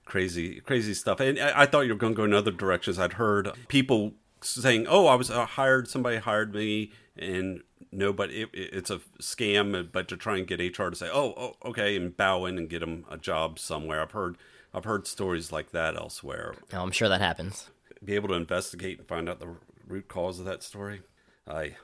crazy, 0.05 0.61
crazy 0.61 0.95
stuff. 0.95 1.21
And 1.21 1.39
I, 1.39 1.63
I 1.63 1.67
thought 1.67 1.83
you 1.83 1.93
were 1.93 1.99
going 1.99 2.13
to 2.15 2.17
go 2.17 2.25
in 2.25 2.33
other 2.35 2.51
directions. 2.51 2.99
I'd 2.99 3.15
heard 3.15 3.51
people 3.69 4.13
saying, 4.41 4.87
"Oh, 4.89 5.07
I 5.07 5.15
was 5.15 5.31
uh, 5.31 5.47
hired. 5.47 5.89
Somebody 5.89 6.19
hired 6.19 6.55
me," 6.55 6.93
and 7.17 7.63
no, 7.91 8.13
but 8.13 8.31
it, 8.31 8.49
it- 8.53 8.71
it's 8.75 8.91
a 8.91 8.99
scam. 9.21 9.91
But 9.91 10.09
to 10.09 10.17
try 10.17 10.37
and 10.37 10.47
get 10.47 10.61
HR 10.61 10.91
to 10.91 10.97
say, 10.97 11.09
"Oh, 11.13 11.35
oh, 11.37 11.69
okay," 11.71 11.97
and 11.97 12.17
bow 12.17 12.45
in 12.45 12.59
and 12.59 12.69
get 12.69 12.81
them 12.81 13.05
a 13.11 13.17
job 13.19 13.59
somewhere. 13.59 14.01
I've 14.03 14.13
heard, 14.13 14.37
I've 14.73 14.85
heard 14.85 15.07
stories 15.07 15.51
like 15.51 15.73
that 15.73 15.97
elsewhere. 15.97 16.55
Oh, 16.73 16.83
I'm 16.83 16.93
sure 16.93 17.09
that 17.09 17.21
happens. 17.21 17.71
be 18.05 18.15
able 18.15 18.29
to 18.29 18.35
investigate 18.35 18.99
and 18.99 19.09
find 19.09 19.29
out 19.29 19.41
the 19.41 19.57
root 19.89 20.09
cause 20.09 20.39
of 20.39 20.45
that 20.45 20.63
story. 20.63 21.03
I 21.47 21.77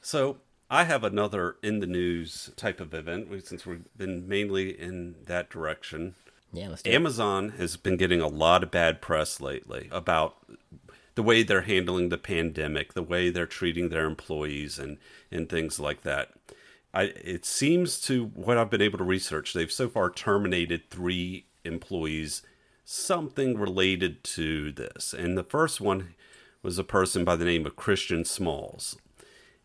so 0.00 0.38
I 0.70 0.84
have 0.84 1.04
another 1.04 1.56
in 1.62 1.80
the 1.80 1.86
news 1.86 2.50
type 2.56 2.80
of 2.80 2.92
event 2.92 3.28
since 3.44 3.66
we've 3.66 3.84
been 3.96 4.28
mainly 4.28 4.78
in 4.78 5.16
that 5.26 5.50
direction. 5.50 6.14
Yeah, 6.52 6.68
let's 6.68 6.82
do 6.82 6.90
it. 6.90 6.94
Amazon 6.94 7.50
has 7.50 7.76
been 7.76 7.96
getting 7.96 8.20
a 8.20 8.26
lot 8.26 8.62
of 8.62 8.70
bad 8.70 9.00
press 9.00 9.40
lately 9.40 9.88
about 9.90 10.36
the 11.14 11.22
way 11.22 11.42
they're 11.42 11.62
handling 11.62 12.10
the 12.10 12.18
pandemic, 12.18 12.94
the 12.94 13.02
way 13.02 13.30
they're 13.30 13.46
treating 13.46 13.88
their 13.88 14.06
employees, 14.06 14.78
and 14.78 14.98
and 15.30 15.48
things 15.48 15.80
like 15.80 16.02
that. 16.02 16.32
I, 16.94 17.02
it 17.02 17.44
seems 17.44 18.00
to 18.02 18.26
what 18.26 18.56
I've 18.56 18.70
been 18.70 18.82
able 18.82 18.98
to 18.98 19.04
research, 19.04 19.52
they've 19.52 19.70
so 19.70 19.88
far 19.88 20.10
terminated 20.10 20.90
three 20.90 21.44
employees, 21.64 22.42
something 22.84 23.58
related 23.58 24.24
to 24.24 24.72
this. 24.72 25.12
And 25.12 25.36
the 25.36 25.44
first 25.44 25.80
one 25.80 26.14
was 26.62 26.78
a 26.78 26.84
person 26.84 27.24
by 27.24 27.36
the 27.36 27.44
name 27.44 27.66
of 27.66 27.76
Christian 27.76 28.24
Smalls. 28.24 28.96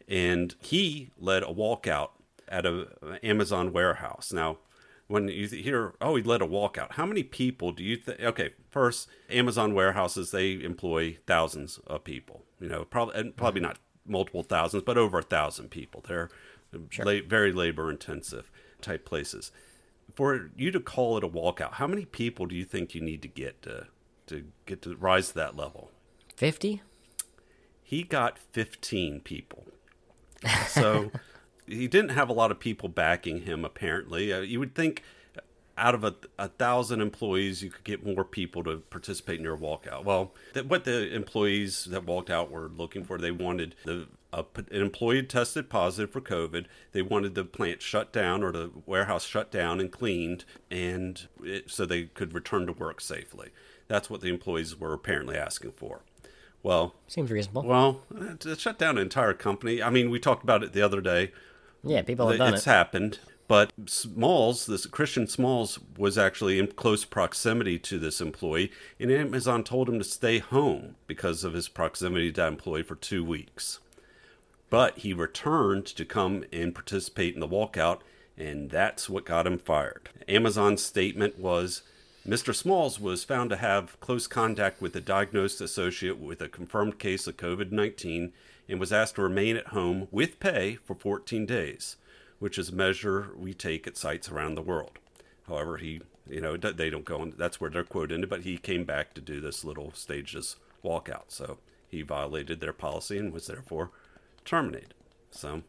And 0.08 0.56
he 0.60 1.10
led 1.18 1.44
a 1.44 1.48
walkout 1.48 2.10
at 2.48 2.66
an 2.66 2.88
Amazon 3.24 3.74
warehouse. 3.74 4.32
Now, 4.34 4.58
when 5.08 5.28
you 5.28 5.48
hear, 5.48 5.94
oh, 6.02 6.16
he 6.16 6.24
led 6.24 6.42
a 6.42 6.48
walkout, 6.48 6.94
how 6.94 7.06
many 7.06 7.24
people 7.24 7.72
do 7.72 7.84
you 7.84 7.98
think? 7.98 8.20
Okay, 8.20 8.54
first, 8.70 9.08
Amazon 9.30 9.74
warehouses, 9.74 10.32
they 10.32 10.54
employ 10.54 11.18
thousands 11.28 11.80
of 11.88 12.04
people. 12.04 12.44
You 12.60 12.70
know, 12.70 12.86
probably, 12.86 13.20
and 13.20 13.36
probably 13.36 13.62
not 13.62 13.80
multiple 14.06 14.44
thousands, 14.44 14.84
but 14.84 14.98
over 14.98 15.20
a 15.20 15.24
thousand 15.24 15.70
people. 15.70 16.04
They're 16.08 16.30
sure. 16.90 17.06
la- 17.06 17.28
very 17.28 17.52
labor 17.52 17.90
intensive 17.90 18.52
type 18.82 19.06
places. 19.06 19.52
For 20.16 20.52
you 20.56 20.72
to 20.72 20.80
call 20.80 21.18
it 21.18 21.24
a 21.24 21.30
walkout, 21.30 21.74
how 21.74 21.88
many 21.88 22.06
people 22.06 22.46
do 22.46 22.56
you 22.56 22.66
think 22.66 22.94
you 22.94 23.02
need 23.02 23.22
to 23.24 23.28
get 23.28 23.62
to, 23.64 23.88
to 24.28 24.46
get 24.66 24.82
to 24.84 24.96
rise 24.96 25.30
to 25.30 25.36
that 25.36 25.56
level? 25.56 25.92
50? 26.44 26.82
He 27.82 28.04
got 28.04 28.38
15 28.38 29.22
people. 29.22 29.64
So 30.68 31.10
he 31.66 31.88
didn't 31.88 32.10
have 32.10 32.28
a 32.28 32.34
lot 32.34 32.52
of 32.52 32.60
people 32.60 32.90
backing 32.90 33.44
him, 33.44 33.64
apparently. 33.64 34.34
Uh, 34.34 34.42
you 34.42 34.60
would 34.60 34.76
think 34.76 35.04
out 35.78 35.96
of 35.96 36.04
a, 36.04 36.16
a 36.38 36.50
thousand 36.50 37.00
employees, 37.00 37.64
you 37.64 37.70
could 37.70 37.86
get 37.86 38.06
more 38.06 38.26
people 38.26 38.62
to 38.66 38.80
participate 38.90 39.40
in 39.40 39.46
your 39.46 39.56
walkout. 39.56 40.04
Well, 40.04 40.34
th- 40.54 40.66
what 40.66 40.84
the 40.84 41.16
employees 41.16 41.86
that 41.86 42.04
walked 42.04 42.30
out 42.30 42.52
were 42.52 42.68
looking 42.68 43.06
for, 43.06 43.18
they 43.18 43.32
wanted 43.32 43.76
the 43.86 44.10
a, 44.34 44.44
an 44.58 44.82
employee 44.82 45.24
tested 45.24 45.70
positive 45.70 46.12
for 46.12 46.20
COVID. 46.20 46.66
They 46.92 47.02
wanted 47.02 47.36
the 47.36 47.46
plant 47.46 47.82
shut 47.82 48.12
down 48.12 48.44
or 48.44 48.52
the 48.52 48.70
warehouse 48.86 49.26
shut 49.26 49.50
down 49.50 49.80
and 49.80 49.90
cleaned, 49.90 50.44
and 50.70 51.26
it, 51.42 51.72
so 51.72 51.86
they 51.86 52.04
could 52.04 52.34
return 52.34 52.66
to 52.66 52.74
work 52.74 53.00
safely. 53.00 53.52
That's 53.88 54.10
what 54.10 54.20
the 54.20 54.28
employees 54.28 54.78
were 54.78 54.92
apparently 54.92 55.38
asking 55.38 55.72
for. 55.78 56.02
Well, 56.64 56.96
seems 57.08 57.30
reasonable. 57.30 57.64
Well, 57.64 58.02
to 58.40 58.56
shut 58.56 58.80
down 58.80 58.98
an 58.98 59.04
entire 59.04 59.34
company. 59.34 59.84
I 59.84 59.90
mean, 59.90 60.10
we 60.10 60.20
talked 60.20 60.44
about 60.44 60.64
it 60.64 60.72
the 60.72 60.82
other 60.82 61.02
day. 61.02 61.32
Yeah, 61.84 62.02
people 62.02 62.30
have 62.30 62.38
done 62.38 62.54
it's 62.54 62.66
it. 62.66 62.70
happened. 62.70 63.20
But 63.50 63.74
Smalls, 63.86 64.66
this 64.66 64.86
Christian 64.86 65.28
Smalls, 65.28 65.78
was 65.98 66.18
actually 66.18 66.58
in 66.58 66.68
close 66.68 67.04
proximity 67.04 67.78
to 67.80 68.00
this 68.00 68.22
employee, 68.22 68.72
and 69.00 69.12
Amazon 69.12 69.66
told 69.66 69.90
him 69.90 70.00
to 70.00 70.06
stay 70.06 70.40
home 70.40 70.96
because 71.08 71.44
of 71.44 71.54
his 71.54 71.68
proximity 71.68 72.32
to 72.32 72.42
that 72.42 72.48
employee 72.48 72.84
for 72.84 72.96
two 72.96 73.24
weeks. 73.24 73.80
But 74.70 75.00
he 75.00 75.14
returned 75.14 75.86
to 75.88 76.06
come 76.06 76.46
and 76.54 76.74
participate 76.74 77.34
in 77.34 77.42
the 77.42 77.48
walkout, 77.48 78.00
and 78.38 78.72
that's 78.72 79.10
what 79.10 79.26
got 79.26 79.46
him 79.46 79.60
fired. 79.60 80.10
Amazon's 80.28 80.82
statement 80.82 81.38
was 81.38 81.84
Mr. 82.28 82.56
Smalls 82.56 83.00
was 83.00 83.24
found 83.24 83.50
to 83.50 83.58
have 83.58 84.00
close 84.00 84.28
contact 84.28 84.82
with 84.82 84.96
a 84.96 85.02
diagnosed 85.02 85.60
associate 85.60 86.18
with 86.18 86.42
a 86.42 86.48
confirmed 86.48 86.98
case 86.98 87.28
of 87.28 87.38
COVID 87.38 87.72
19 87.72 88.32
and 88.70 88.80
was 88.80 88.94
asked 88.94 89.16
to 89.16 89.22
remain 89.22 89.58
at 89.58 89.68
home 89.68 90.08
with 90.10 90.40
pay 90.40 90.76
for 90.76 90.96
14 90.96 91.46
days 91.46 91.98
which 92.44 92.58
is 92.58 92.68
a 92.68 92.76
measure 92.76 93.30
we 93.38 93.54
take 93.54 93.88
at 93.88 93.96
sites 93.96 94.28
around 94.28 94.56
the 94.56 94.62
world. 94.62 95.00
However, 95.48 95.78
he, 95.78 96.02
you 96.30 96.42
know, 96.42 96.58
they 96.58 96.90
don't 96.90 97.06
go 97.06 97.22
on, 97.22 97.34
that's 97.38 97.62
where 97.62 97.70
their 97.70 97.86
quote 97.86 98.12
ended, 98.12 98.30
but 98.30 98.42
he 98.42 98.58
came 98.58 98.84
back 98.84 99.14
to 99.14 99.22
do 99.22 99.40
this 99.40 99.64
little 99.64 99.94
stages 99.94 100.58
walkout. 100.84 101.30
So 101.30 101.60
he 101.88 102.02
violated 102.02 102.60
their 102.60 102.74
policy 102.74 103.18
and 103.18 103.32
was 103.32 103.48
therefore 103.48 103.92
terminated. 104.44 104.94
So, 105.32 105.62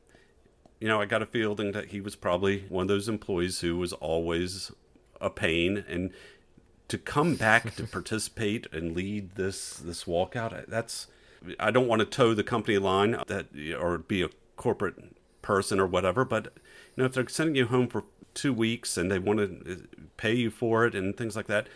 you 0.80 0.88
know, 0.88 1.00
I 1.00 1.04
got 1.04 1.22
a 1.22 1.26
feeling 1.26 1.70
that 1.70 1.90
he 1.90 2.00
was 2.00 2.16
probably 2.16 2.64
one 2.68 2.82
of 2.82 2.88
those 2.88 3.08
employees 3.08 3.60
who 3.60 3.76
was 3.76 3.92
always 3.92 4.72
a 5.20 5.30
pain 5.30 5.84
and 5.88 6.10
to 6.88 6.98
come 6.98 7.34
back 7.34 7.74
to 7.76 7.84
participate 7.86 8.66
and 8.72 8.94
lead 8.94 9.36
this 9.36 9.74
this 9.76 10.04
walkout 10.04 10.66
that's 10.68 11.06
I 11.58 11.70
don't 11.70 11.88
want 11.88 12.00
to 12.00 12.06
toe 12.06 12.34
the 12.34 12.44
company 12.44 12.78
line 12.78 13.16
that 13.26 13.46
or 13.78 13.98
be 13.98 14.22
a 14.22 14.30
corporate 14.56 14.96
person 15.42 15.78
or 15.78 15.86
whatever 15.86 16.24
but 16.24 16.52
you 16.96 17.02
know, 17.02 17.06
if 17.06 17.12
they're 17.12 17.28
sending 17.28 17.56
you 17.56 17.66
home 17.66 17.88
for 17.88 18.04
two 18.34 18.52
weeks 18.52 18.96
and 18.96 19.10
they 19.10 19.18
want 19.18 19.38
to 19.38 19.72
uh, 19.72 19.76
pay 20.16 20.34
you 20.34 20.50
for 20.50 20.86
it 20.86 20.94
and 20.94 21.16
things 21.16 21.36
like 21.36 21.46
that, 21.46 21.68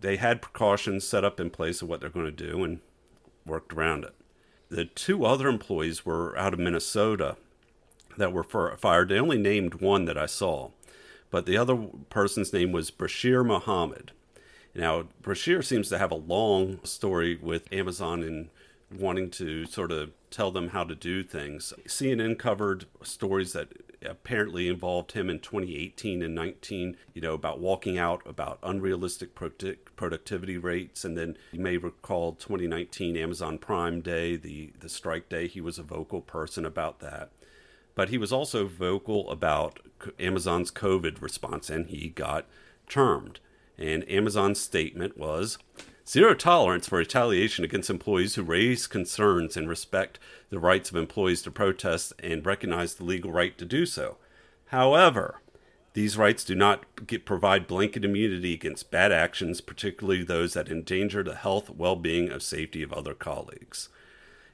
they 0.00 0.16
had 0.16 0.42
precautions 0.42 1.06
set 1.06 1.24
up 1.24 1.38
in 1.38 1.50
place 1.50 1.80
of 1.80 1.88
what 1.88 2.00
they're 2.00 2.10
going 2.10 2.26
to 2.26 2.32
do 2.32 2.64
and 2.64 2.80
worked 3.46 3.72
around 3.72 4.04
it. 4.04 4.14
The 4.68 4.84
two 4.84 5.24
other 5.24 5.48
employees 5.48 6.04
were 6.04 6.36
out 6.36 6.52
of 6.52 6.58
Minnesota 6.58 7.36
that 8.16 8.32
were 8.32 8.42
fired. 8.42 9.08
They 9.08 9.18
only 9.18 9.38
named 9.38 9.74
one 9.74 10.04
that 10.06 10.18
I 10.18 10.26
saw, 10.26 10.70
but 11.30 11.46
the 11.46 11.56
other 11.56 11.76
person's 12.10 12.52
name 12.52 12.72
was 12.72 12.90
Bashir 12.90 13.44
Muhammad. 13.44 14.12
Now, 14.74 15.04
Bashir 15.22 15.64
seems 15.64 15.88
to 15.90 15.98
have 15.98 16.10
a 16.10 16.16
long 16.16 16.80
story 16.82 17.38
with 17.40 17.72
Amazon 17.72 18.22
and 18.22 18.48
wanting 18.90 19.30
to 19.30 19.66
sort 19.66 19.92
of 19.92 20.10
tell 20.30 20.50
them 20.50 20.68
how 20.68 20.84
to 20.84 20.94
do 20.94 21.22
things. 21.22 21.72
CNN 21.86 22.38
covered 22.38 22.86
stories 23.02 23.52
that 23.52 23.68
apparently 24.04 24.68
involved 24.68 25.12
him 25.12 25.30
in 25.30 25.38
2018 25.38 26.22
and 26.22 26.34
19, 26.34 26.96
you 27.14 27.22
know, 27.22 27.34
about 27.34 27.60
walking 27.60 27.98
out, 27.98 28.22
about 28.26 28.58
unrealistic 28.62 29.30
productivity 29.34 30.58
rates. 30.58 31.04
And 31.04 31.16
then 31.16 31.36
you 31.52 31.60
may 31.60 31.76
recall 31.76 32.32
2019 32.32 33.16
Amazon 33.16 33.58
Prime 33.58 34.00
Day, 34.00 34.36
the, 34.36 34.72
the 34.78 34.88
strike 34.88 35.28
day, 35.28 35.46
he 35.46 35.60
was 35.60 35.78
a 35.78 35.82
vocal 35.82 36.20
person 36.20 36.64
about 36.64 37.00
that. 37.00 37.30
But 37.94 38.08
he 38.08 38.18
was 38.18 38.32
also 38.32 38.66
vocal 38.66 39.30
about 39.30 39.78
Amazon's 40.18 40.72
COVID 40.72 41.22
response, 41.22 41.70
and 41.70 41.86
he 41.86 42.08
got 42.08 42.46
termed. 42.88 43.38
And 43.78 44.08
Amazon's 44.08 44.60
statement 44.60 45.18
was 45.18 45.58
Zero 46.06 46.34
tolerance 46.34 46.88
for 46.88 46.98
retaliation 46.98 47.64
against 47.64 47.88
employees 47.88 48.34
who 48.34 48.42
raise 48.42 48.86
concerns 48.86 49.56
and 49.56 49.66
respect 49.66 50.18
the 50.50 50.58
rights 50.58 50.90
of 50.90 50.96
employees 50.96 51.40
to 51.42 51.50
protest 51.50 52.12
and 52.18 52.44
recognize 52.44 52.94
the 52.94 53.04
legal 53.04 53.32
right 53.32 53.56
to 53.56 53.64
do 53.64 53.86
so. 53.86 54.18
However, 54.66 55.40
these 55.94 56.18
rights 56.18 56.44
do 56.44 56.54
not 56.54 57.06
get, 57.06 57.24
provide 57.24 57.66
blanket 57.66 58.04
immunity 58.04 58.52
against 58.52 58.90
bad 58.90 59.12
actions, 59.12 59.62
particularly 59.62 60.22
those 60.22 60.52
that 60.52 60.68
endanger 60.68 61.22
the 61.22 61.36
health, 61.36 61.70
well 61.70 61.96
being, 61.96 62.30
or 62.30 62.38
safety 62.38 62.82
of 62.82 62.92
other 62.92 63.14
colleagues. 63.14 63.88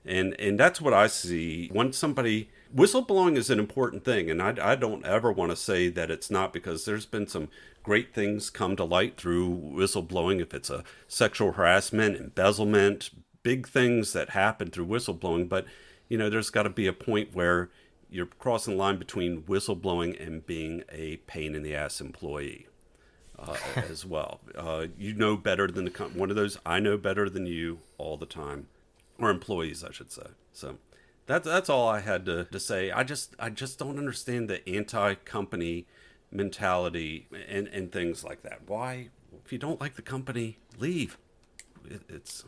And, 0.05 0.39
and 0.39 0.59
that's 0.59 0.81
what 0.81 0.95
I 0.95 1.09
see. 1.09 1.69
When 1.73 1.93
somebody, 1.93 2.49
whistleblowing 2.75 3.37
is 3.37 3.51
an 3.51 3.59
important 3.59 4.05
thing, 4.05 4.31
and 4.31 4.41
I, 4.41 4.55
I 4.63 4.77
don't 4.77 5.05
ever 5.05 5.33
want 5.33 5.51
to 5.51 5.57
say 5.57 5.89
that 5.89 6.13
it's 6.13 6.31
not 6.31 6.53
because 6.53 6.85
there's 6.85 7.07
been 7.07 7.27
some 7.27 7.49
great 7.83 8.15
things 8.15 8.51
come 8.51 8.77
to 8.77 8.85
light 8.85 9.17
through 9.17 9.51
whistleblowing, 9.75 10.41
if 10.41 10.55
it's 10.55 10.71
a 10.71 10.85
sexual 11.09 11.53
harassment, 11.53 12.17
embezzlement, 12.17 13.11
big 13.43 13.69
things 13.69 14.13
that 14.13 14.31
happen 14.31 14.71
through 14.71 14.87
whistleblowing. 14.87 15.49
But, 15.49 15.67
you 16.09 16.19
know, 16.19 16.31
there's 16.31 16.51
got 16.51 16.65
to 16.65 16.71
be 16.71 16.87
a 16.87 16.93
point 16.93 17.35
where 17.35 17.71
you're 18.11 18.27
crossing 18.27 18.75
the 18.75 18.79
line 18.79 18.99
between 18.99 19.43
whistleblowing 19.43 20.21
and 20.25 20.47
being 20.47 20.85
a 20.91 21.17
pain 21.27 21.55
in 21.55 21.63
the 21.63 21.75
ass 21.75 22.01
employee. 22.01 22.67
Uh, 23.39 23.57
as 23.89 24.05
well, 24.05 24.39
uh, 24.55 24.85
you 24.99 25.15
know 25.15 25.35
better 25.35 25.67
than 25.67 25.87
the 25.87 25.91
one 26.13 26.29
of 26.29 26.37
those. 26.37 26.59
I 26.67 26.79
know 26.79 26.99
better 26.99 27.31
than 27.31 27.47
you 27.47 27.79
all 27.97 28.19
the 28.19 28.27
time, 28.27 28.67
or 29.19 29.31
employees, 29.31 29.83
I 29.83 29.93
should 29.93 30.13
say. 30.13 30.27
So 30.53 30.77
that's 31.25 31.47
that's 31.47 31.71
all 31.71 31.89
I 31.89 32.01
had 32.01 32.27
to, 32.27 32.45
to 32.45 32.61
say. 32.61 32.91
I 32.91 33.03
just 33.03 33.35
I 33.39 33.49
just 33.49 33.79
don't 33.79 33.97
understand 33.97 34.51
the 34.51 34.69
anti-company 34.69 35.87
mentality 36.31 37.27
and, 37.49 37.69
and 37.69 37.93
things 37.93 38.25
like 38.25 38.43
that. 38.43 38.61
Why, 38.67 39.09
if 39.45 39.53
you 39.53 39.59
don't 39.59 39.81
like 39.81 39.97
the 39.97 40.03
company, 40.03 40.59
leave. 40.79 41.19
It, 41.89 42.03
it's 42.09 42.45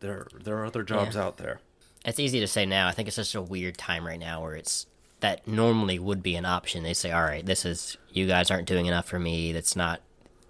there. 0.00 0.26
There 0.42 0.58
are 0.58 0.66
other 0.66 0.82
jobs 0.82 1.16
yeah. 1.16 1.22
out 1.22 1.36
there. 1.36 1.60
It's 2.04 2.18
easy 2.18 2.40
to 2.40 2.46
say 2.46 2.64
now. 2.64 2.88
I 2.88 2.92
think 2.92 3.08
it's 3.08 3.16
just 3.16 3.34
a 3.34 3.42
weird 3.42 3.76
time 3.76 4.06
right 4.06 4.18
now 4.18 4.42
where 4.42 4.54
it's 4.54 4.86
that 5.20 5.46
normally 5.46 5.98
would 5.98 6.22
be 6.22 6.36
an 6.36 6.44
option. 6.44 6.82
They 6.82 6.94
say, 6.94 7.10
"All 7.10 7.22
right, 7.22 7.44
this 7.44 7.64
is 7.64 7.96
you 8.10 8.26
guys 8.26 8.50
aren't 8.50 8.68
doing 8.68 8.86
enough 8.86 9.06
for 9.06 9.18
me. 9.18 9.52
That's 9.52 9.76
not. 9.76 10.00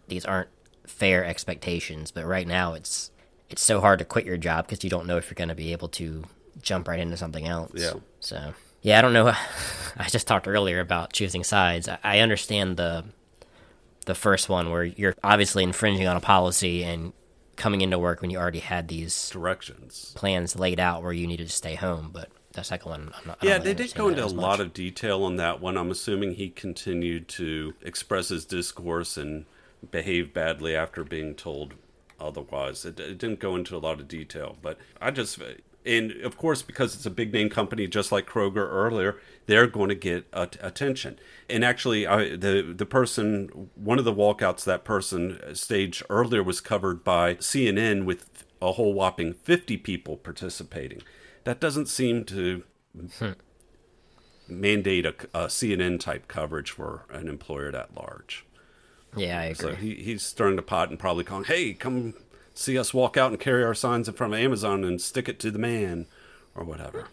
These 0.08 0.24
aren't 0.24 0.50
fair 0.86 1.24
expectations." 1.24 2.10
But 2.10 2.26
right 2.26 2.46
now, 2.46 2.74
it's 2.74 3.10
it's 3.48 3.62
so 3.62 3.80
hard 3.80 3.98
to 3.98 4.04
quit 4.04 4.26
your 4.26 4.36
job 4.36 4.66
because 4.66 4.84
you 4.84 4.90
don't 4.90 5.06
know 5.06 5.16
if 5.16 5.26
you're 5.26 5.34
going 5.34 5.48
to 5.48 5.54
be 5.54 5.72
able 5.72 5.88
to 5.88 6.24
jump 6.60 6.86
right 6.86 7.00
into 7.00 7.16
something 7.16 7.46
else. 7.46 7.72
Yeah. 7.74 7.94
So 8.20 8.52
yeah, 8.82 8.98
I 8.98 9.02
don't 9.02 9.12
know. 9.12 9.28
I 9.96 10.08
just 10.08 10.26
talked 10.26 10.46
earlier 10.46 10.80
about 10.80 11.12
choosing 11.12 11.42
sides. 11.42 11.88
I 12.04 12.20
understand 12.20 12.76
the 12.76 13.04
the 14.06 14.14
first 14.14 14.48
one 14.48 14.70
where 14.70 14.84
you're 14.84 15.14
obviously 15.22 15.62
infringing 15.62 16.06
on 16.06 16.16
a 16.16 16.20
policy 16.20 16.82
and 16.82 17.12
coming 17.56 17.82
into 17.82 17.98
work 17.98 18.22
when 18.22 18.30
you 18.30 18.38
already 18.38 18.60
had 18.60 18.88
these 18.88 19.28
directions 19.30 20.14
plans 20.16 20.56
laid 20.56 20.80
out 20.80 21.02
where 21.02 21.12
you 21.12 21.26
needed 21.26 21.46
to 21.46 21.52
stay 21.52 21.74
home. 21.74 22.10
But 22.12 22.30
the 22.52 22.62
second 22.62 22.90
one, 22.90 23.12
I'm 23.14 23.26
not, 23.26 23.38
yeah, 23.42 23.58
they 23.58 23.74
did 23.74 23.94
go 23.94 24.08
into 24.08 24.24
a 24.24 24.26
lot 24.26 24.60
of 24.60 24.72
detail 24.72 25.24
on 25.24 25.36
that 25.36 25.60
one. 25.60 25.76
I'm 25.76 25.90
assuming 25.90 26.34
he 26.34 26.48
continued 26.48 27.28
to 27.28 27.74
express 27.82 28.30
his 28.30 28.44
discourse 28.46 29.16
and 29.16 29.44
behave 29.90 30.32
badly 30.32 30.74
after 30.74 31.04
being 31.04 31.34
told 31.34 31.74
otherwise. 32.18 32.84
It, 32.84 32.98
it 32.98 33.18
didn't 33.18 33.40
go 33.40 33.56
into 33.56 33.76
a 33.76 33.78
lot 33.78 34.00
of 34.00 34.08
detail, 34.08 34.56
but 34.62 34.78
I 35.00 35.10
just 35.10 35.38
and 35.88 36.12
of 36.22 36.36
course, 36.36 36.62
because 36.62 36.94
it's 36.94 37.06
a 37.06 37.10
big 37.10 37.32
name 37.32 37.48
company, 37.48 37.86
just 37.86 38.12
like 38.12 38.26
Kroger 38.26 38.68
earlier, 38.68 39.18
they're 39.46 39.66
going 39.66 39.88
to 39.88 39.94
get 39.94 40.26
attention. 40.32 41.18
And 41.48 41.64
actually, 41.64 42.06
I, 42.06 42.36
the 42.36 42.74
the 42.76 42.86
person, 42.86 43.70
one 43.74 43.98
of 43.98 44.04
the 44.04 44.14
walkouts 44.14 44.64
that 44.64 44.84
person 44.84 45.40
staged 45.54 46.02
earlier 46.10 46.42
was 46.42 46.60
covered 46.60 47.02
by 47.02 47.36
CNN 47.36 48.04
with 48.04 48.44
a 48.60 48.72
whole 48.72 48.92
whopping 48.92 49.32
50 49.32 49.76
people 49.78 50.16
participating. 50.16 51.02
That 51.44 51.60
doesn't 51.60 51.86
seem 51.86 52.24
to 52.26 52.64
hmm. 53.18 53.30
mandate 54.48 55.06
a, 55.06 55.14
a, 55.32 55.46
CNN 55.46 56.00
type 56.00 56.28
coverage 56.28 56.72
for 56.72 57.06
an 57.10 57.28
employer 57.28 57.70
that 57.70 57.94
large. 57.96 58.44
Yeah, 59.16 59.40
I 59.40 59.44
agree. 59.44 59.70
So 59.70 59.74
he, 59.74 59.94
he's 59.94 60.22
stirring 60.22 60.56
the 60.56 60.62
pot 60.62 60.90
and 60.90 60.98
probably 60.98 61.24
calling, 61.24 61.44
hey, 61.44 61.72
come 61.72 62.14
see 62.58 62.76
us 62.76 62.92
walk 62.92 63.16
out 63.16 63.30
and 63.30 63.38
carry 63.38 63.62
our 63.62 63.74
signs 63.74 64.08
in 64.08 64.14
front 64.14 64.34
of 64.34 64.40
Amazon 64.40 64.82
and 64.82 65.00
stick 65.00 65.28
it 65.28 65.38
to 65.38 65.50
the 65.50 65.60
man 65.60 66.06
or 66.56 66.64
whatever. 66.64 67.06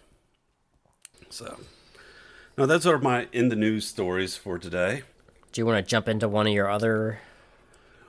So, 1.30 1.60
now 2.58 2.66
those 2.66 2.86
are 2.86 2.98
my 2.98 3.28
in 3.32 3.48
the 3.48 3.56
news 3.56 3.86
stories 3.86 4.36
for 4.36 4.58
today. 4.58 5.02
Do 5.52 5.60
you 5.60 5.66
want 5.66 5.84
to 5.84 5.88
jump 5.88 6.08
into 6.08 6.28
one 6.28 6.48
of 6.48 6.52
your 6.52 6.68
other? 6.68 7.20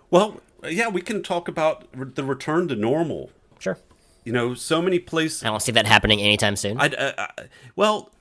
Well, 0.09 0.41
yeah, 0.67 0.87
we 0.87 1.01
can 1.01 1.21
talk 1.21 1.47
about 1.47 1.87
the 1.93 2.23
return 2.23 2.67
to 2.69 2.75
normal. 2.75 3.29
Sure. 3.59 3.77
You 4.23 4.33
know, 4.33 4.55
so 4.55 4.81
many 4.81 4.97
places. 4.97 5.43
I 5.43 5.47
don't 5.47 5.61
see 5.61 5.71
that 5.73 5.85
happening 5.85 6.19
anytime 6.21 6.55
soon. 6.55 6.79
I, 6.79 6.85
I, 6.85 7.13
I 7.17 7.29
well, 7.75 8.11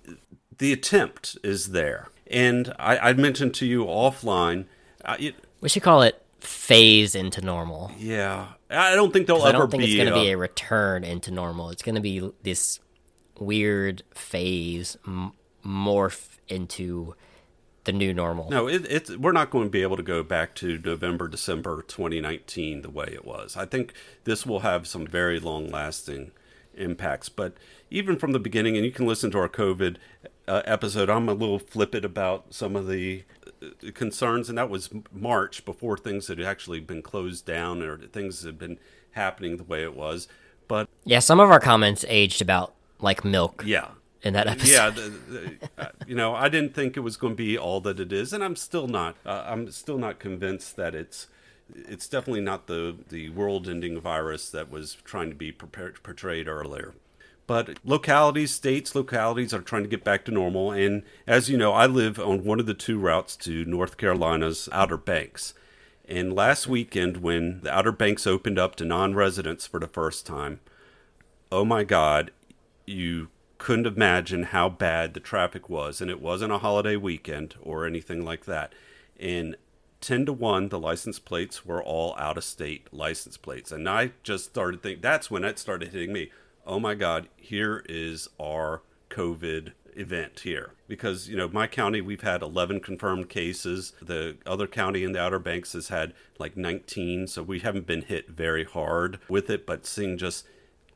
the 0.58 0.72
attempt 0.72 1.38
is 1.42 1.70
there, 1.70 2.08
and 2.30 2.74
I, 2.78 2.98
I 2.98 3.12
mentioned 3.14 3.54
to 3.54 3.66
you 3.66 3.84
offline. 3.86 4.66
Uh, 5.04 5.16
it, 5.18 5.36
we 5.60 5.68
should 5.68 5.82
call 5.82 6.02
it 6.02 6.22
phase 6.40 7.14
into 7.14 7.40
normal. 7.40 7.90
Yeah, 7.98 8.48
I 8.70 8.94
don't 8.94 9.12
think 9.12 9.26
there'll 9.26 9.46
ever 9.46 9.56
I 9.56 9.60
don't 9.60 9.70
think 9.70 9.82
be. 9.82 9.86
It's 9.86 9.96
going 9.96 10.14
to 10.14 10.20
be 10.20 10.30
a 10.30 10.36
return 10.36 11.04
into 11.04 11.30
normal. 11.30 11.70
It's 11.70 11.82
going 11.82 11.94
to 11.94 12.00
be 12.00 12.30
this 12.42 12.80
weird 13.38 14.02
phase 14.14 14.96
m- 15.06 15.32
morph 15.64 16.38
into 16.48 17.14
the 17.84 17.92
new 17.92 18.12
normal. 18.12 18.50
No, 18.50 18.68
it, 18.68 18.86
it's 18.90 19.16
we're 19.16 19.32
not 19.32 19.50
going 19.50 19.64
to 19.64 19.70
be 19.70 19.82
able 19.82 19.96
to 19.96 20.02
go 20.02 20.22
back 20.22 20.54
to 20.56 20.78
November, 20.78 21.28
December 21.28 21.82
2019 21.82 22.82
the 22.82 22.90
way 22.90 23.08
it 23.12 23.24
was. 23.24 23.56
I 23.56 23.64
think 23.64 23.92
this 24.24 24.44
will 24.44 24.60
have 24.60 24.86
some 24.86 25.06
very 25.06 25.38
long 25.38 25.68
lasting 25.68 26.32
impacts. 26.74 27.28
But 27.28 27.54
even 27.90 28.18
from 28.18 28.32
the 28.32 28.38
beginning, 28.38 28.76
and 28.76 28.84
you 28.84 28.92
can 28.92 29.06
listen 29.06 29.30
to 29.30 29.38
our 29.38 29.48
COVID 29.48 29.96
uh, 30.48 30.62
episode, 30.64 31.08
I'm 31.08 31.28
a 31.28 31.34
little 31.34 31.58
flippant 31.58 32.04
about 32.04 32.52
some 32.52 32.76
of 32.76 32.88
the 32.88 33.20
uh, 33.20 33.35
concerns, 33.94 34.48
and 34.48 34.58
that 34.58 34.70
was 34.70 34.90
March 35.12 35.64
before 35.64 35.96
things 35.96 36.28
had 36.28 36.40
actually 36.40 36.80
been 36.80 37.02
closed 37.02 37.46
down 37.46 37.82
or 37.82 37.98
things 37.98 38.42
had 38.42 38.58
been 38.58 38.78
happening 39.12 39.56
the 39.56 39.64
way 39.64 39.82
it 39.82 39.94
was. 39.94 40.28
But 40.68 40.88
yeah, 41.04 41.20
some 41.20 41.40
of 41.40 41.50
our 41.50 41.60
comments 41.60 42.04
aged 42.08 42.42
about 42.42 42.74
like 43.00 43.24
milk. 43.24 43.62
Yeah, 43.66 43.88
in 44.22 44.34
that 44.34 44.46
episode. 44.46 44.72
Yeah, 44.72 44.90
the, 44.90 45.00
the, 45.28 45.70
uh, 45.78 45.88
you 46.06 46.14
know, 46.14 46.34
I 46.34 46.48
didn't 46.48 46.74
think 46.74 46.96
it 46.96 47.00
was 47.00 47.16
going 47.16 47.34
to 47.34 47.36
be 47.36 47.56
all 47.56 47.80
that 47.82 48.00
it 48.00 48.12
is, 48.12 48.32
and 48.32 48.42
I'm 48.42 48.56
still 48.56 48.88
not. 48.88 49.16
Uh, 49.24 49.44
I'm 49.46 49.70
still 49.70 49.98
not 49.98 50.18
convinced 50.18 50.76
that 50.76 50.94
it's. 50.94 51.28
It's 51.74 52.06
definitely 52.06 52.42
not 52.42 52.68
the 52.68 52.96
the 53.08 53.30
world-ending 53.30 54.00
virus 54.00 54.50
that 54.50 54.70
was 54.70 54.94
trying 55.04 55.30
to 55.30 55.34
be 55.34 55.50
prepared, 55.50 56.00
portrayed 56.02 56.46
earlier. 56.46 56.94
But 57.46 57.78
localities, 57.84 58.52
states, 58.52 58.94
localities 58.94 59.54
are 59.54 59.60
trying 59.60 59.84
to 59.84 59.88
get 59.88 60.02
back 60.02 60.24
to 60.24 60.32
normal. 60.32 60.72
And 60.72 61.02
as 61.26 61.48
you 61.48 61.56
know, 61.56 61.72
I 61.72 61.86
live 61.86 62.18
on 62.18 62.44
one 62.44 62.58
of 62.58 62.66
the 62.66 62.74
two 62.74 62.98
routes 62.98 63.36
to 63.36 63.64
North 63.64 63.96
Carolina's 63.96 64.68
Outer 64.72 64.96
Banks. 64.96 65.54
And 66.08 66.32
last 66.32 66.66
weekend, 66.66 67.18
when 67.18 67.60
the 67.62 67.72
Outer 67.72 67.92
Banks 67.92 68.26
opened 68.26 68.58
up 68.58 68.76
to 68.76 68.84
non 68.84 69.14
residents 69.14 69.66
for 69.66 69.78
the 69.78 69.86
first 69.86 70.26
time, 70.26 70.60
oh 71.52 71.64
my 71.64 71.84
God, 71.84 72.30
you 72.84 73.28
couldn't 73.58 73.86
imagine 73.86 74.44
how 74.44 74.68
bad 74.68 75.14
the 75.14 75.20
traffic 75.20 75.68
was, 75.68 76.00
and 76.00 76.10
it 76.10 76.20
wasn't 76.20 76.52
a 76.52 76.58
holiday 76.58 76.96
weekend 76.96 77.54
or 77.60 77.86
anything 77.86 78.24
like 78.24 78.44
that. 78.44 78.72
And 79.18 79.56
10 80.00 80.26
to 80.26 80.32
1, 80.32 80.68
the 80.68 80.78
license 80.78 81.18
plates 81.18 81.64
were 81.64 81.82
all 81.82 82.14
out 82.18 82.36
of 82.36 82.44
state 82.44 82.92
license 82.92 83.36
plates. 83.36 83.72
And 83.72 83.88
I 83.88 84.12
just 84.22 84.44
started 84.44 84.82
thinking, 84.82 85.00
that's 85.00 85.30
when 85.30 85.44
it 85.44 85.58
started 85.58 85.92
hitting 85.92 86.12
me. 86.12 86.30
Oh 86.66 86.80
my 86.80 86.94
God, 86.94 87.28
here 87.36 87.84
is 87.88 88.28
our 88.40 88.82
COVID 89.08 89.72
event 89.94 90.40
here. 90.40 90.72
Because, 90.88 91.28
you 91.28 91.36
know, 91.36 91.48
my 91.48 91.68
county, 91.68 92.00
we've 92.00 92.22
had 92.22 92.42
11 92.42 92.80
confirmed 92.80 93.28
cases. 93.28 93.92
The 94.02 94.36
other 94.44 94.66
county 94.66 95.04
in 95.04 95.12
the 95.12 95.20
Outer 95.20 95.38
Banks 95.38 95.72
has 95.74 95.88
had 95.88 96.12
like 96.38 96.56
19. 96.56 97.28
So 97.28 97.42
we 97.42 97.60
haven't 97.60 97.86
been 97.86 98.02
hit 98.02 98.28
very 98.28 98.64
hard 98.64 99.20
with 99.28 99.48
it, 99.48 99.64
but 99.64 99.86
seeing 99.86 100.18
just 100.18 100.44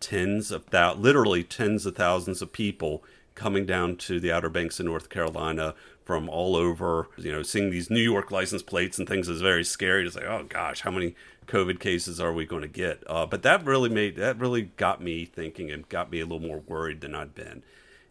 tens 0.00 0.50
of 0.50 0.68
thou- 0.70 0.94
literally 0.94 1.44
tens 1.44 1.86
of 1.86 1.94
thousands 1.94 2.42
of 2.42 2.52
people 2.52 3.04
coming 3.36 3.64
down 3.64 3.96
to 3.96 4.18
the 4.18 4.32
Outer 4.32 4.48
Banks 4.48 4.80
in 4.80 4.86
North 4.86 5.08
Carolina 5.08 5.74
from 6.04 6.28
all 6.28 6.56
over. 6.56 7.08
You 7.16 7.30
know, 7.30 7.42
seeing 7.42 7.70
these 7.70 7.90
New 7.90 8.00
York 8.00 8.32
license 8.32 8.62
plates 8.62 8.98
and 8.98 9.08
things 9.08 9.28
is 9.28 9.40
very 9.40 9.64
scary. 9.64 10.04
To 10.04 10.10
say, 10.10 10.24
oh 10.26 10.44
gosh, 10.48 10.80
how 10.80 10.90
many 10.90 11.14
COVID 11.50 11.80
cases 11.80 12.20
are 12.20 12.32
we 12.32 12.46
going 12.46 12.62
to 12.62 12.68
get? 12.68 13.02
Uh, 13.08 13.26
but 13.26 13.42
that 13.42 13.64
really 13.64 13.88
made 13.88 14.16
that 14.16 14.38
really 14.38 14.62
got 14.62 15.02
me 15.02 15.24
thinking 15.24 15.70
and 15.70 15.88
got 15.88 16.10
me 16.10 16.20
a 16.20 16.24
little 16.24 16.40
more 16.40 16.62
worried 16.66 17.00
than 17.00 17.14
I'd 17.14 17.34
been. 17.34 17.62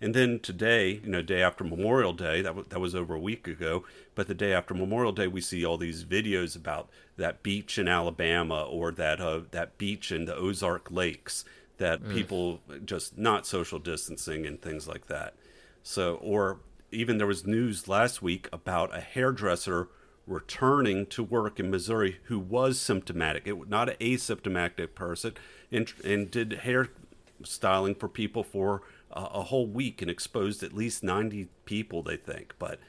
And 0.02 0.14
then 0.14 0.40
today, 0.40 1.02
you 1.04 1.10
know, 1.10 1.22
day 1.22 1.42
after 1.42 1.64
Memorial 1.64 2.14
Day, 2.14 2.42
that, 2.42 2.50
w- 2.50 2.66
that 2.70 2.80
was 2.80 2.96
over 2.96 3.16
a 3.16 3.20
week 3.20 3.48
ago, 3.48 3.84
but 4.16 4.28
the 4.28 4.34
day 4.34 4.54
after 4.54 4.74
Memorial 4.74 5.12
Day, 5.12 5.28
we 5.28 5.42
see 5.42 5.66
all 5.66 5.78
these 5.78 6.06
videos 6.06 6.56
about 6.56 6.90
that 7.18 7.44
beach 7.44 7.78
in 7.78 7.88
Alabama 7.88 8.64
or 8.64 8.92
that 8.92 9.20
uh, 9.20 9.42
that 9.52 9.78
beach 9.78 10.12
in 10.12 10.26
the 10.26 10.36
Ozark 10.36 10.92
Lakes 10.92 11.46
that 11.78 12.02
mm. 12.02 12.14
people 12.14 12.60
just 12.86 13.18
not 13.18 13.48
social 13.48 13.80
distancing 13.80 14.46
and 14.46 14.62
things 14.62 14.88
like 14.88 15.08
that. 15.08 15.34
So, 15.82 16.16
or 16.16 16.60
even 16.92 17.18
there 17.18 17.28
was 17.28 17.46
news 17.46 17.88
last 17.88 18.22
week 18.22 18.50
about 18.52 18.96
a 18.96 19.02
hairdresser 19.02 19.88
returning 20.30 21.06
to 21.08 21.24
work 21.24 21.60
in 21.60 21.72
Missouri 21.72 22.20
who 22.24 22.40
was 22.40 22.80
symptomatic, 22.80 23.44
it 23.46 23.58
was 23.58 23.70
not 23.70 23.90
an 23.90 23.96
asymptomatic 24.00 24.96
person, 24.96 25.34
and, 25.72 25.92
and 26.04 26.30
did 26.32 26.54
hair 26.54 26.90
styling 27.44 27.96
for 27.96 28.08
people 28.08 28.44
for 28.44 28.82
a, 29.12 29.22
a 29.22 29.44
whole 29.44 29.68
week 29.68 30.02
and 30.02 30.12
exposed 30.12 30.64
at 30.64 30.74
least 30.74 31.04
90 31.04 31.50
people, 31.66 32.04
they 32.04 32.18
think. 32.18 32.54
But 32.60 32.80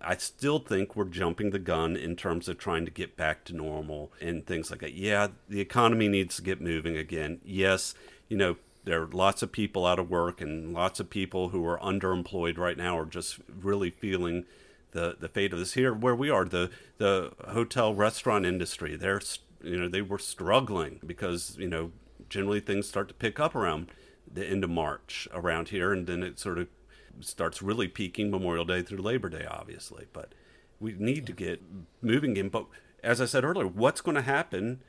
I 0.00 0.16
still 0.16 0.58
think 0.58 0.94
we're 0.94 1.04
jumping 1.04 1.50
the 1.50 1.58
gun 1.58 1.96
in 1.96 2.16
terms 2.16 2.48
of 2.48 2.58
trying 2.58 2.84
to 2.84 2.90
get 2.90 3.16
back 3.16 3.44
to 3.44 3.56
normal 3.56 4.12
and 4.20 4.46
things 4.46 4.70
like 4.70 4.80
that. 4.80 4.94
Yeah, 4.94 5.28
the 5.48 5.60
economy 5.60 6.08
needs 6.08 6.36
to 6.36 6.42
get 6.42 6.60
moving 6.60 6.96
again. 6.96 7.40
Yes, 7.44 7.94
you 8.28 8.36
know, 8.36 8.56
there 8.84 9.02
are 9.02 9.08
lots 9.08 9.42
of 9.42 9.50
people 9.50 9.84
out 9.84 9.98
of 9.98 10.08
work 10.10 10.40
and 10.40 10.72
lots 10.72 11.00
of 11.00 11.10
people 11.10 11.48
who 11.48 11.66
are 11.66 11.78
underemployed 11.80 12.56
right 12.56 12.76
now 12.76 12.96
are 12.96 13.06
just 13.06 13.38
really 13.60 13.90
feeling 13.90 14.44
the, 14.96 15.14
the 15.20 15.28
fate 15.28 15.52
of 15.52 15.58
this 15.58 15.74
here 15.74 15.92
where 15.92 16.14
we 16.14 16.30
are 16.30 16.46
the 16.46 16.70
the 16.96 17.30
hotel 17.48 17.94
restaurant 17.94 18.46
industry 18.46 18.96
they're 18.96 19.20
you 19.62 19.76
know 19.76 19.88
they 19.88 20.00
were 20.00 20.18
struggling 20.18 20.98
because 21.04 21.56
you 21.58 21.68
know 21.68 21.92
generally 22.30 22.60
things 22.60 22.88
start 22.88 23.06
to 23.06 23.14
pick 23.14 23.38
up 23.38 23.54
around 23.54 23.88
the 24.32 24.44
end 24.44 24.64
of 24.64 24.70
March 24.70 25.28
around 25.34 25.68
here 25.68 25.92
and 25.92 26.06
then 26.06 26.22
it 26.22 26.38
sort 26.38 26.58
of 26.58 26.66
starts 27.20 27.60
really 27.60 27.86
peaking 27.86 28.30
Memorial 28.30 28.64
Day 28.64 28.80
through 28.80 28.98
Labor 28.98 29.28
Day 29.28 29.46
obviously 29.48 30.06
but 30.14 30.32
we 30.80 30.94
need 30.98 31.26
to 31.26 31.32
get 31.32 31.62
moving 32.00 32.30
again 32.32 32.48
but 32.48 32.66
as 33.04 33.20
I 33.20 33.26
said 33.26 33.44
earlier 33.44 33.66
what's 33.66 34.00
going 34.00 34.16
to 34.16 34.22
happen 34.22 34.80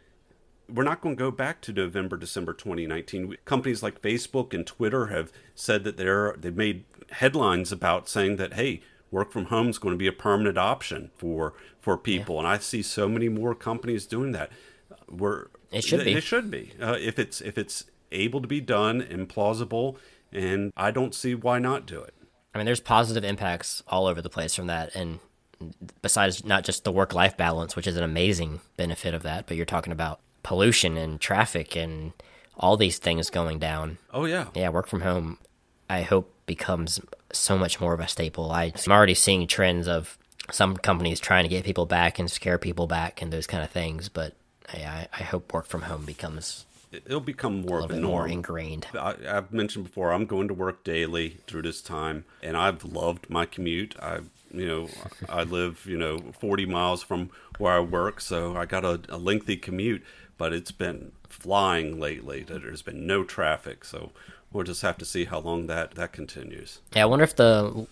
we're 0.69 0.83
not 0.83 1.01
going 1.01 1.15
to 1.15 1.19
go 1.19 1.31
back 1.31 1.61
to 1.61 1.71
November, 1.71 2.17
December 2.17 2.51
2019. 2.51 3.37
Companies 3.45 3.81
like 3.81 4.01
Facebook 4.01 4.53
and 4.53 4.67
Twitter 4.67 5.07
have 5.07 5.31
said 5.55 5.85
that 5.85 5.95
they're 5.95 6.35
they've 6.37 6.53
made 6.53 6.83
headlines 7.11 7.71
about 7.71 8.09
saying 8.09 8.35
that 8.35 8.55
hey, 8.55 8.81
work 9.11 9.31
from 9.31 9.45
home 9.45 9.69
is 9.69 9.77
going 9.77 9.93
to 9.93 9.97
be 9.97 10.07
a 10.07 10.11
permanent 10.11 10.57
option 10.57 11.11
for 11.15 11.53
for 11.79 11.97
people, 11.97 12.35
yeah. 12.35 12.39
and 12.39 12.47
I 12.47 12.57
see 12.57 12.81
so 12.81 13.07
many 13.07 13.29
more 13.29 13.55
companies 13.55 14.05
doing 14.05 14.31
that. 14.33 14.51
We're 15.09 15.47
it 15.71 15.83
should 15.83 16.03
be 16.05 16.13
it 16.13 16.23
should 16.23 16.51
be 16.51 16.73
uh, 16.81 16.97
if 16.99 17.19
it's 17.19 17.41
if 17.41 17.57
it's 17.57 17.85
able 18.11 18.41
to 18.41 18.47
be 18.47 18.61
done 18.61 19.01
and 19.01 19.27
plausible, 19.27 19.97
and 20.31 20.71
I 20.75 20.91
don't 20.91 21.13
see 21.13 21.35
why 21.35 21.59
not 21.59 21.85
do 21.85 22.01
it. 22.01 22.13
I 22.53 22.57
mean, 22.57 22.65
there's 22.65 22.79
positive 22.79 23.23
impacts 23.23 23.83
all 23.87 24.07
over 24.07 24.21
the 24.21 24.29
place 24.29 24.55
from 24.55 24.67
that, 24.67 24.95
and 24.95 25.19
besides 26.01 26.45
not 26.45 26.63
just 26.63 26.83
the 26.83 26.91
work 26.91 27.13
life 27.13 27.37
balance, 27.37 27.75
which 27.75 27.87
is 27.87 27.97
an 27.97 28.03
amazing 28.03 28.61
benefit 28.77 29.13
of 29.13 29.23
that, 29.23 29.47
but 29.47 29.57
you're 29.57 29.65
talking 29.65 29.93
about 29.93 30.19
pollution 30.43 30.97
and 30.97 31.19
traffic 31.19 31.75
and 31.75 32.13
all 32.55 32.77
these 32.77 32.97
things 32.97 33.29
going 33.29 33.59
down. 33.59 33.97
Oh 34.13 34.25
yeah. 34.25 34.47
Yeah, 34.55 34.69
work 34.69 34.87
from 34.87 35.01
home 35.01 35.37
I 35.89 36.01
hope 36.01 36.33
becomes 36.45 36.99
so 37.31 37.57
much 37.57 37.79
more 37.79 37.93
of 37.93 37.99
a 37.99 38.07
staple. 38.07 38.51
I'm 38.51 38.73
already 38.89 39.13
seeing 39.13 39.47
trends 39.47 39.87
of 39.87 40.17
some 40.51 40.77
companies 40.77 41.19
trying 41.19 41.43
to 41.43 41.49
get 41.49 41.65
people 41.65 41.85
back 41.85 42.19
and 42.19 42.31
scare 42.31 42.57
people 42.57 42.87
back 42.87 43.21
and 43.21 43.31
those 43.31 43.47
kind 43.47 43.63
of 43.63 43.69
things, 43.69 44.09
but 44.09 44.33
I, 44.69 45.07
I 45.11 45.23
hope 45.23 45.53
work 45.53 45.65
from 45.65 45.83
home 45.83 46.05
becomes 46.05 46.65
it'll 46.91 47.19
become 47.19 47.61
more 47.61 47.81
of 47.81 47.91
a 47.91 47.99
more 47.99 48.27
ingrained. 48.27 48.87
I, 48.97 49.15
have 49.23 49.51
mentioned 49.51 49.85
before, 49.85 50.13
I'm 50.13 50.25
going 50.25 50.47
to 50.47 50.53
work 50.53 50.85
daily 50.85 51.37
through 51.45 51.63
this 51.63 51.81
time, 51.81 52.23
and 52.41 52.55
I've 52.55 52.85
loved 52.85 53.29
my 53.29 53.45
commute. 53.45 53.95
I, 54.01 54.19
you 54.53 54.65
know, 54.65 54.89
I 55.27 55.43
live, 55.43 55.85
you 55.85 55.97
know, 55.97 56.17
40 56.39 56.65
miles 56.65 57.03
from 57.03 57.29
where 57.57 57.73
I 57.73 57.81
work, 57.81 58.21
so 58.21 58.55
I 58.55 58.65
got 58.65 58.85
a, 58.85 59.01
a 59.09 59.17
lengthy 59.17 59.57
commute 59.57 60.01
but 60.37 60.53
it's 60.53 60.71
been 60.71 61.11
flying 61.27 61.99
lately. 61.99 62.43
There's 62.43 62.81
been 62.81 63.07
no 63.07 63.23
traffic, 63.23 63.83
so 63.83 64.11
we'll 64.51 64.63
just 64.63 64.81
have 64.81 64.97
to 64.97 65.05
see 65.05 65.25
how 65.25 65.39
long 65.39 65.67
that 65.67 65.95
that 65.95 66.11
continues. 66.11 66.79
Yeah, 66.95 67.03
I 67.03 67.05
wonder 67.05 67.23
if 67.23 67.35
the 67.35 67.87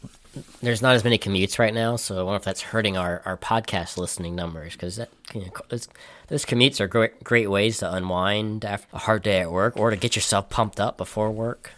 there's 0.61 0.81
not 0.81 0.95
as 0.95 1.03
many 1.03 1.17
commutes 1.17 1.59
right 1.59 1.73
now, 1.73 1.95
so 1.95 2.19
I 2.19 2.23
wonder 2.23 2.37
if 2.37 2.43
that's 2.43 2.61
hurting 2.61 2.97
our, 2.97 3.21
our 3.25 3.37
podcast 3.37 3.97
listening 3.97 4.35
numbers 4.35 4.73
because 4.73 4.97
that 4.97 5.09
you 5.33 5.41
know, 5.41 5.51
those, 5.69 5.87
those 6.27 6.45
commutes 6.45 6.79
are 6.79 6.87
great 6.87 7.23
great 7.23 7.49
ways 7.49 7.77
to 7.79 7.93
unwind 7.93 8.65
after 8.65 8.87
a 8.93 8.99
hard 8.99 9.23
day 9.23 9.39
at 9.39 9.51
work 9.51 9.77
or 9.77 9.89
to 9.89 9.95
get 9.95 10.15
yourself 10.15 10.49
pumped 10.49 10.79
up 10.79 10.97
before 10.97 11.31
work. 11.31 11.71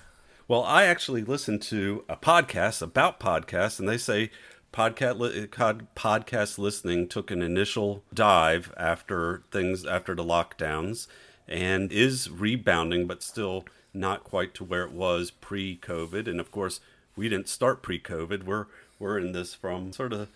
Well, 0.47 0.63
I 0.63 0.85
actually 0.85 1.23
listened 1.23 1.61
to 1.63 2.05
a 2.07 2.15
podcast 2.15 2.81
about 2.81 3.19
podcasts, 3.19 3.79
and 3.79 3.89
they 3.89 3.97
say 3.97 4.31
podcast 4.73 5.49
podcast 5.95 6.57
listening 6.57 7.07
took 7.07 7.31
an 7.31 7.41
initial 7.41 8.03
dive 8.13 8.73
after 8.77 9.43
things 9.51 9.85
after 9.85 10.15
the 10.15 10.23
lockdowns, 10.23 11.07
and 11.47 11.91
is 11.91 12.29
rebounding, 12.29 13.07
but 13.07 13.21
still 13.21 13.65
not 13.97 14.23
quite 14.23 14.53
to 14.55 14.63
where 14.63 14.83
it 14.83 14.91
was 14.91 15.31
pre-COVID. 15.31 16.27
And 16.27 16.39
of 16.39 16.51
course, 16.51 16.79
we 17.15 17.29
didn't 17.29 17.49
start 17.49 17.81
pre-COVID. 17.81 18.43
We're 18.43 18.67
we're 18.99 19.17
in 19.17 19.31
this 19.31 19.53
from 19.53 19.93
sort 19.93 20.13
of 20.13 20.29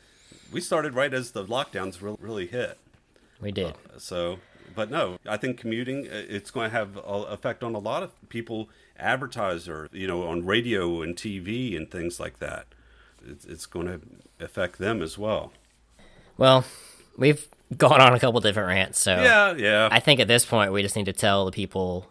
we 0.52 0.62
started 0.62 0.93
right 0.93 1.13
as 1.13 1.32
the 1.32 1.45
lockdowns 1.45 2.02
really, 2.02 2.17
really 2.19 2.47
hit. 2.47 2.78
We 3.39 3.52
did. 3.52 3.74
Uh, 3.74 3.97
so, 3.97 4.39
but 4.76 4.91
no, 4.91 5.17
I 5.26 5.38
think 5.38 5.58
commuting 5.58 6.08
uh, 6.08 6.24
it's 6.30 6.52
going 6.52 6.69
to 6.69 6.78
have 6.78 6.97
an 6.97 7.24
effect 7.30 7.63
on 7.63 7.74
a 7.74 7.80
lot 7.80 8.04
of 8.04 8.12
people, 8.30 8.69
advertiser, 9.00 9.89
you 9.91 10.08
know, 10.08 10.24
on 10.28 10.45
radio 10.45 11.02
and 11.02 11.15
TV 11.15 11.76
and 11.76 11.89
things 11.89 12.19
like 12.19 12.39
that. 12.39 12.67
It's, 13.26 13.45
it's 13.45 13.65
going 13.65 13.88
to 13.88 14.02
affect 14.43 14.78
them 14.78 15.02
as 15.02 15.17
well. 15.17 15.54
Well, 16.38 16.65
we've 17.17 17.47
gone 17.78 18.02
on 18.02 18.13
a 18.13 18.19
couple 18.19 18.39
different 18.41 18.67
rants, 18.67 19.00
so 19.00 19.15
Yeah, 19.15 19.54
yeah. 19.56 19.89
I 19.91 20.00
think 20.00 20.19
at 20.19 20.28
this 20.28 20.45
point 20.45 20.71
we 20.71 20.82
just 20.82 20.95
need 20.95 21.06
to 21.06 21.13
tell 21.13 21.45
the 21.45 21.52
people 21.52 22.08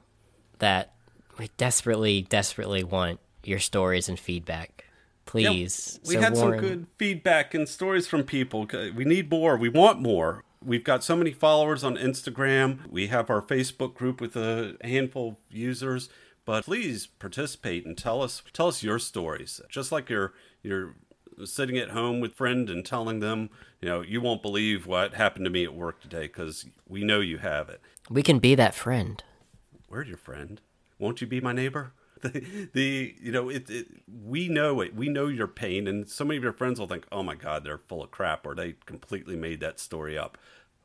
that 0.58 0.92
we 1.40 1.50
desperately, 1.57 2.20
desperately 2.20 2.85
want 2.85 3.18
your 3.44 3.59
stories 3.59 4.09
and 4.11 4.20
feedback. 4.20 4.85
Please. 5.24 5.98
we 6.07 6.14
So, 6.14 6.20
had 6.20 6.35
Warren, 6.35 6.59
some 6.59 6.68
good 6.68 6.87
feedback 6.98 7.55
and 7.55 7.66
stories 7.66 8.07
from 8.07 8.24
people. 8.24 8.68
We 8.94 9.05
need 9.07 9.31
more. 9.31 9.57
We 9.57 9.70
want 9.70 10.00
more. 10.00 10.44
We've 10.62 10.85
got 10.85 11.03
so 11.03 11.16
many 11.16 11.31
followers 11.31 11.83
on 11.83 11.96
Instagram. 11.96 12.87
We 12.90 13.07
have 13.07 13.31
our 13.31 13.40
Facebook 13.40 13.94
group 13.94 14.20
with 14.20 14.37
a 14.37 14.76
handful 14.83 15.29
of 15.29 15.37
users. 15.48 16.11
But 16.44 16.64
please 16.64 17.07
participate 17.07 17.87
and 17.87 17.96
tell 17.96 18.22
us 18.22 18.42
tell 18.53 18.66
us 18.66 18.83
your 18.83 18.98
stories. 18.98 19.61
Just 19.70 19.92
like 19.92 20.11
you're 20.11 20.35
you're 20.62 20.96
sitting 21.44 21.79
at 21.79 21.90
home 21.90 22.20
with 22.20 22.35
friend 22.35 22.68
and 22.68 22.85
telling 22.85 23.20
them, 23.20 23.48
you 23.81 23.88
know, 23.88 24.03
you 24.03 24.20
won't 24.20 24.42
believe 24.42 24.87
what 24.87 25.14
happened 25.14 25.44
to 25.46 25.50
me 25.50 25.64
at 25.64 25.74
work 25.74 26.03
today 26.03 26.22
because 26.22 26.66
we 26.87 27.03
know 27.03 27.20
you 27.20 27.38
have 27.38 27.70
it. 27.70 27.81
We 28.11 28.22
can 28.22 28.38
be 28.38 28.55
that 28.57 28.74
friend. 28.74 29.22
We're 29.88 30.05
your 30.05 30.18
friend. 30.18 30.61
Won't 31.00 31.20
you 31.20 31.26
be 31.26 31.40
my 31.40 31.52
neighbor? 31.52 31.92
The, 32.22 32.44
the 32.74 33.14
you 33.18 33.32
know 33.32 33.48
it, 33.48 33.70
it 33.70 33.86
we 34.06 34.46
know 34.46 34.82
it. 34.82 34.94
We 34.94 35.08
know 35.08 35.28
your 35.28 35.46
pain. 35.46 35.88
And 35.88 36.06
so 36.06 36.22
many 36.22 36.36
of 36.36 36.42
your 36.42 36.52
friends 36.52 36.78
will 36.78 36.86
think 36.86 37.06
oh 37.10 37.22
my 37.22 37.34
god 37.34 37.64
they're 37.64 37.78
full 37.78 38.02
of 38.02 38.10
crap 38.10 38.44
or 38.44 38.54
they 38.54 38.74
completely 38.84 39.36
made 39.36 39.60
that 39.60 39.80
story 39.80 40.18
up. 40.18 40.36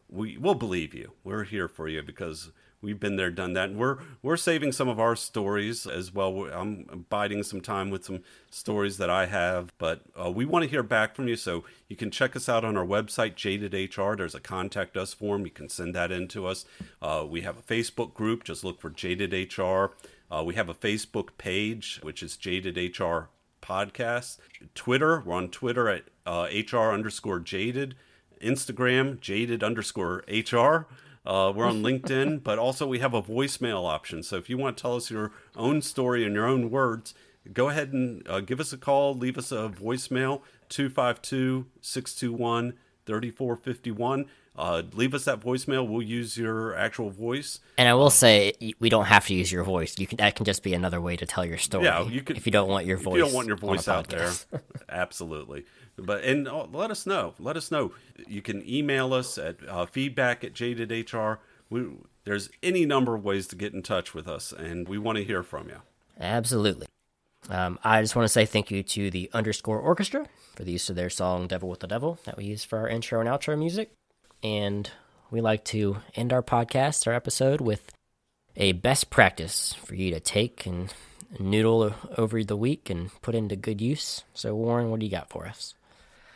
We 0.09 0.37
will 0.37 0.55
believe 0.55 0.93
you. 0.93 1.11
We're 1.25 1.43
here 1.43 1.67
for 1.67 1.89
you 1.89 2.01
because 2.01 2.51
we've 2.81 2.99
been 2.99 3.15
there 3.15 3.31
done 3.31 3.53
that. 3.53 3.69
And 3.69 3.79
we're 3.79 3.97
we're 4.21 4.37
saving 4.37 4.71
some 4.71 4.87
of 4.87 4.99
our 4.99 5.15
stories 5.15 5.85
as 5.87 6.13
well. 6.13 6.45
I'm 6.51 7.05
biding 7.09 7.43
some 7.43 7.61
time 7.61 7.89
with 7.89 8.05
some 8.05 8.21
stories 8.49 8.97
that 8.97 9.09
i 9.09 9.25
have 9.25 9.73
but 9.77 10.01
uh, 10.17 10.31
we 10.31 10.45
want 10.45 10.63
to 10.63 10.69
hear 10.69 10.83
back 10.83 11.15
from 11.15 11.27
you. 11.27 11.35
So 11.35 11.63
you 11.89 11.95
can 11.95 12.11
check 12.11 12.35
us 12.35 12.47
out 12.47 12.63
on 12.63 12.77
our 12.77 12.85
website 12.85 13.35
jaded 13.35 13.73
hr 13.73 14.15
there's 14.15 14.35
a 14.35 14.39
contact 14.39 14.97
us 14.97 15.13
form. 15.13 15.45
You 15.45 15.51
can 15.51 15.69
send 15.69 15.95
that 15.95 16.11
in 16.11 16.27
to 16.29 16.47
us. 16.47 16.65
Uh, 17.01 17.25
we 17.27 17.41
have 17.41 17.57
a 17.57 17.61
facebook 17.61 18.13
group. 18.13 18.43
Just 18.43 18.63
look 18.63 18.79
for 18.79 18.89
jaded 18.89 19.33
hr 19.57 19.87
uh, 20.31 20.43
we 20.43 20.55
have 20.55 20.69
a 20.69 20.73
Facebook 20.73 21.29
page, 21.37 21.99
which 22.01 22.23
is 22.23 22.35
Jaded 22.35 22.77
HR 22.77 23.29
Podcast. 23.61 24.37
Twitter, 24.73 25.21
we're 25.25 25.35
on 25.35 25.49
Twitter 25.49 25.87
at 25.87 26.05
uh, 26.25 26.47
HR 26.51 26.91
underscore 26.91 27.39
Jaded. 27.39 27.95
Instagram, 28.41 29.19
Jaded 29.19 29.63
underscore 29.63 30.23
HR. 30.27 30.87
Uh, 31.25 31.51
we're 31.55 31.65
on 31.65 31.81
LinkedIn, 31.83 32.43
but 32.43 32.59
also 32.59 32.87
we 32.87 32.99
have 32.99 33.13
a 33.13 33.21
voicemail 33.21 33.85
option. 33.87 34.23
So 34.23 34.37
if 34.37 34.49
you 34.49 34.57
want 34.57 34.77
to 34.77 34.81
tell 34.81 34.95
us 34.95 35.09
your 35.09 35.31
own 35.55 35.81
story 35.81 36.23
in 36.23 36.33
your 36.33 36.47
own 36.47 36.69
words, 36.69 37.13
go 37.51 37.69
ahead 37.69 37.93
and 37.93 38.27
uh, 38.27 38.39
give 38.39 38.59
us 38.59 38.73
a 38.73 38.77
call, 38.77 39.15
leave 39.15 39.37
us 39.37 39.51
a 39.51 39.69
voicemail 39.69 40.41
252 40.69 41.65
621 41.81 42.73
3451. 43.05 44.25
Uh, 44.57 44.83
leave 44.93 45.13
us 45.13 45.25
that 45.25 45.41
voicemail. 45.41 45.85
We'll 45.87 46.01
use 46.01 46.37
your 46.37 46.73
actual 46.75 47.09
voice. 47.09 47.59
And 47.77 47.89
I 47.89 47.93
will 47.93 48.09
say, 48.09 48.53
we 48.79 48.87
don't 48.87 49.05
have 49.05 49.25
to 49.27 49.33
use 49.33 49.51
your 49.51 49.63
voice. 49.65 49.99
You 49.99 50.07
can 50.07 50.15
that 50.17 50.35
can 50.35 50.45
just 50.45 50.63
be 50.63 50.73
another 50.73 51.01
way 51.01 51.17
to 51.17 51.25
tell 51.25 51.43
your 51.45 51.57
story. 51.57 51.83
Yeah, 51.85 52.07
you 52.07 52.21
could- 52.21 52.37
if 52.37 52.45
you 52.45 52.51
don't 52.53 52.69
want 52.69 52.85
your 52.85 52.97
If 52.97 53.03
voice. 53.03 53.17
you 53.17 53.23
don't 53.25 53.33
want 53.33 53.47
your 53.47 53.57
voice 53.57 53.87
out 53.89 54.07
there, 54.07 54.31
absolutely. 54.89 55.65
But 55.97 56.23
and 56.23 56.47
uh, 56.47 56.67
let 56.71 56.91
us 56.91 57.05
know. 57.05 57.33
Let 57.39 57.57
us 57.57 57.69
know. 57.71 57.91
You 58.27 58.41
can 58.41 58.67
email 58.69 59.13
us 59.13 59.37
at 59.37 59.57
uh, 59.67 59.85
feedback 59.85 60.43
at 60.43 60.53
jadedhr. 60.53 61.37
We, 61.69 61.87
there's 62.23 62.49
any 62.63 62.85
number 62.85 63.15
of 63.15 63.23
ways 63.23 63.47
to 63.47 63.55
get 63.55 63.73
in 63.73 63.81
touch 63.83 64.13
with 64.13 64.27
us, 64.27 64.51
and 64.53 64.87
we 64.87 64.97
want 64.97 65.17
to 65.17 65.23
hear 65.23 65.43
from 65.43 65.67
you. 65.69 65.81
Absolutely. 66.19 66.87
Um, 67.49 67.79
I 67.83 68.01
just 68.01 68.15
want 68.15 68.25
to 68.25 68.29
say 68.29 68.45
thank 68.45 68.71
you 68.71 68.81
to 68.83 69.11
the 69.11 69.29
Underscore 69.33 69.79
Orchestra 69.79 70.25
for 70.55 70.63
the 70.63 70.71
use 70.71 70.89
of 70.89 70.95
their 70.95 71.09
song 71.09 71.47
"Devil 71.47 71.69
with 71.69 71.79
the 71.79 71.87
Devil" 71.87 72.19
that 72.25 72.37
we 72.37 72.45
use 72.45 72.63
for 72.63 72.79
our 72.79 72.87
intro 72.87 73.19
and 73.19 73.29
outro 73.29 73.57
music. 73.57 73.91
And 74.41 74.89
we 75.31 75.41
like 75.41 75.63
to 75.65 75.97
end 76.15 76.33
our 76.33 76.43
podcast, 76.43 77.07
our 77.07 77.13
episode, 77.13 77.61
with 77.61 77.91
a 78.55 78.71
best 78.71 79.09
practice 79.09 79.73
for 79.73 79.95
you 79.95 80.11
to 80.11 80.19
take 80.19 80.65
and 80.65 80.93
noodle 81.39 81.93
over 82.17 82.43
the 82.43 82.55
week 82.55 82.89
and 82.89 83.09
put 83.21 83.35
into 83.35 83.55
good 83.55 83.81
use. 83.81 84.23
So, 84.33 84.55
Warren, 84.55 84.89
what 84.89 84.99
do 84.99 85.05
you 85.05 85.11
got 85.11 85.29
for 85.29 85.45
us? 85.45 85.73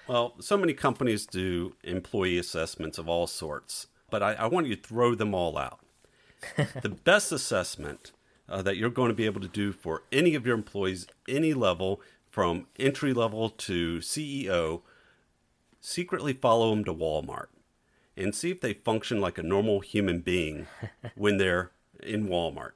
Well, 0.07 0.33
so 0.39 0.57
many 0.57 0.73
companies 0.73 1.25
do 1.25 1.75
employee 1.83 2.39
assessments 2.39 2.97
of 2.97 3.07
all 3.07 3.27
sorts, 3.27 3.87
but 4.09 4.23
I, 4.23 4.33
I 4.33 4.45
want 4.47 4.67
you 4.67 4.75
to 4.75 4.81
throw 4.81 5.15
them 5.15 5.35
all 5.35 5.57
out. 5.57 5.79
the 6.81 6.89
best 6.89 7.31
assessment 7.31 8.11
uh, 8.49 8.61
that 8.61 8.77
you're 8.77 8.89
going 8.89 9.09
to 9.09 9.15
be 9.15 9.25
able 9.25 9.41
to 9.41 9.47
do 9.47 9.71
for 9.71 10.03
any 10.11 10.35
of 10.35 10.45
your 10.45 10.55
employees, 10.55 11.07
any 11.27 11.53
level, 11.53 12.01
from 12.29 12.67
entry 12.77 13.13
level 13.13 13.49
to 13.49 13.99
CEO, 13.99 14.81
secretly 15.79 16.33
follow 16.33 16.69
them 16.69 16.83
to 16.85 16.93
Walmart 16.93 17.47
and 18.15 18.35
see 18.35 18.51
if 18.51 18.61
they 18.61 18.73
function 18.73 19.21
like 19.21 19.37
a 19.37 19.43
normal 19.43 19.79
human 19.79 20.19
being 20.19 20.67
when 21.15 21.37
they're 21.37 21.71
in 22.03 22.27
Walmart. 22.27 22.71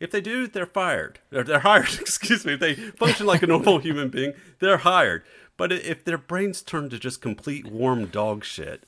If 0.00 0.10
they 0.10 0.20
do, 0.20 0.46
they're 0.46 0.66
fired. 0.66 1.20
They're, 1.30 1.44
they're 1.44 1.60
hired, 1.60 1.94
excuse 2.00 2.44
me. 2.44 2.54
If 2.54 2.60
they 2.60 2.74
function 2.74 3.26
like 3.26 3.42
a 3.42 3.46
normal 3.46 3.78
human 3.80 4.08
being, 4.08 4.34
they're 4.58 4.78
hired. 4.78 5.24
But 5.56 5.72
if 5.72 6.04
their 6.04 6.18
brains 6.18 6.62
turn 6.62 6.90
to 6.90 6.98
just 6.98 7.22
complete 7.22 7.66
warm 7.66 8.06
dog 8.06 8.44
shit, 8.44 8.84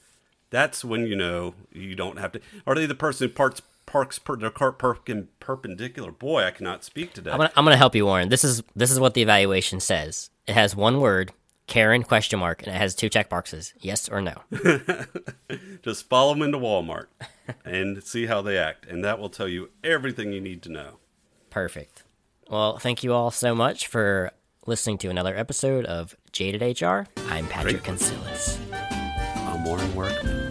that's 0.51 0.85
when 0.85 1.07
you 1.07 1.17
know 1.17 1.55
you 1.73 1.95
don't 1.95 2.19
have 2.19 2.33
to. 2.33 2.41
Are 2.67 2.75
they 2.75 2.87
the 2.87 2.95
person 2.95 3.29
who 3.29 3.35
parks 3.35 3.63
parks 3.87 4.19
per, 4.19 4.37
their 4.37 4.51
car 4.51 4.73
perpen, 4.73 5.29
perpendicular? 5.41 6.11
Boy, 6.11 6.45
I 6.45 6.51
cannot 6.51 6.85
speak 6.85 7.13
today. 7.15 7.31
I'm 7.31 7.39
gonna, 7.39 7.53
I'm 7.57 7.65
gonna 7.65 7.77
help 7.77 7.95
you, 7.95 8.05
Warren. 8.07 8.29
This 8.29 8.45
is 8.45 8.63
this 8.75 8.91
is 8.91 9.01
what 9.01 9.15
the 9.15 9.23
evaluation 9.23 9.81
says. 9.81 10.31
It 10.47 10.55
has 10.55 10.77
one 10.77 11.01
word, 11.01 11.33
Karen 11.67 12.03
question 12.03 12.39
mark, 12.39 12.63
and 12.63 12.75
it 12.75 12.79
has 12.79 12.95
two 12.95 13.09
check 13.09 13.29
boxes, 13.29 13.73
yes 13.79 14.09
or 14.09 14.21
no. 14.21 14.43
Just 15.83 16.09
follow 16.09 16.35
them 16.35 16.43
into 16.43 16.59
Walmart 16.59 17.07
and 17.65 18.03
see 18.03 18.27
how 18.27 18.43
they 18.43 18.59
act, 18.59 18.87
and 18.87 19.05
that 19.05 19.19
will 19.19 19.31
tell 19.31 19.49
you 19.49 19.71
everything 19.83 20.33
you 20.33 20.41
need 20.41 20.63
to 20.63 20.71
know. 20.71 20.99
Perfect. 21.51 22.05
Well, 22.49 22.79
thank 22.79 23.03
you 23.03 23.13
all 23.13 23.31
so 23.31 23.55
much 23.55 23.87
for 23.89 24.31
listening 24.67 24.99
to 24.99 25.09
another 25.09 25.37
episode 25.37 25.85
of 25.87 26.17
Jaded 26.33 26.81
HR. 26.81 27.07
I'm 27.29 27.47
Patrick 27.49 27.83
Great. 27.83 27.99
Consilis. 27.99 28.59
I'm 28.73 29.65
Warren 29.65 29.95
Workman, 29.95 30.46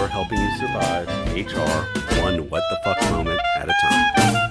we're 0.00 0.08
helping 0.08 0.40
you 0.40 0.50
survive 0.56 1.06
HR 1.36 2.20
one 2.22 2.48
what 2.48 2.62
the 2.70 2.78
fuck 2.82 2.98
moment 3.10 3.38
at 3.56 3.68
a 3.68 3.74
time. 3.82 4.49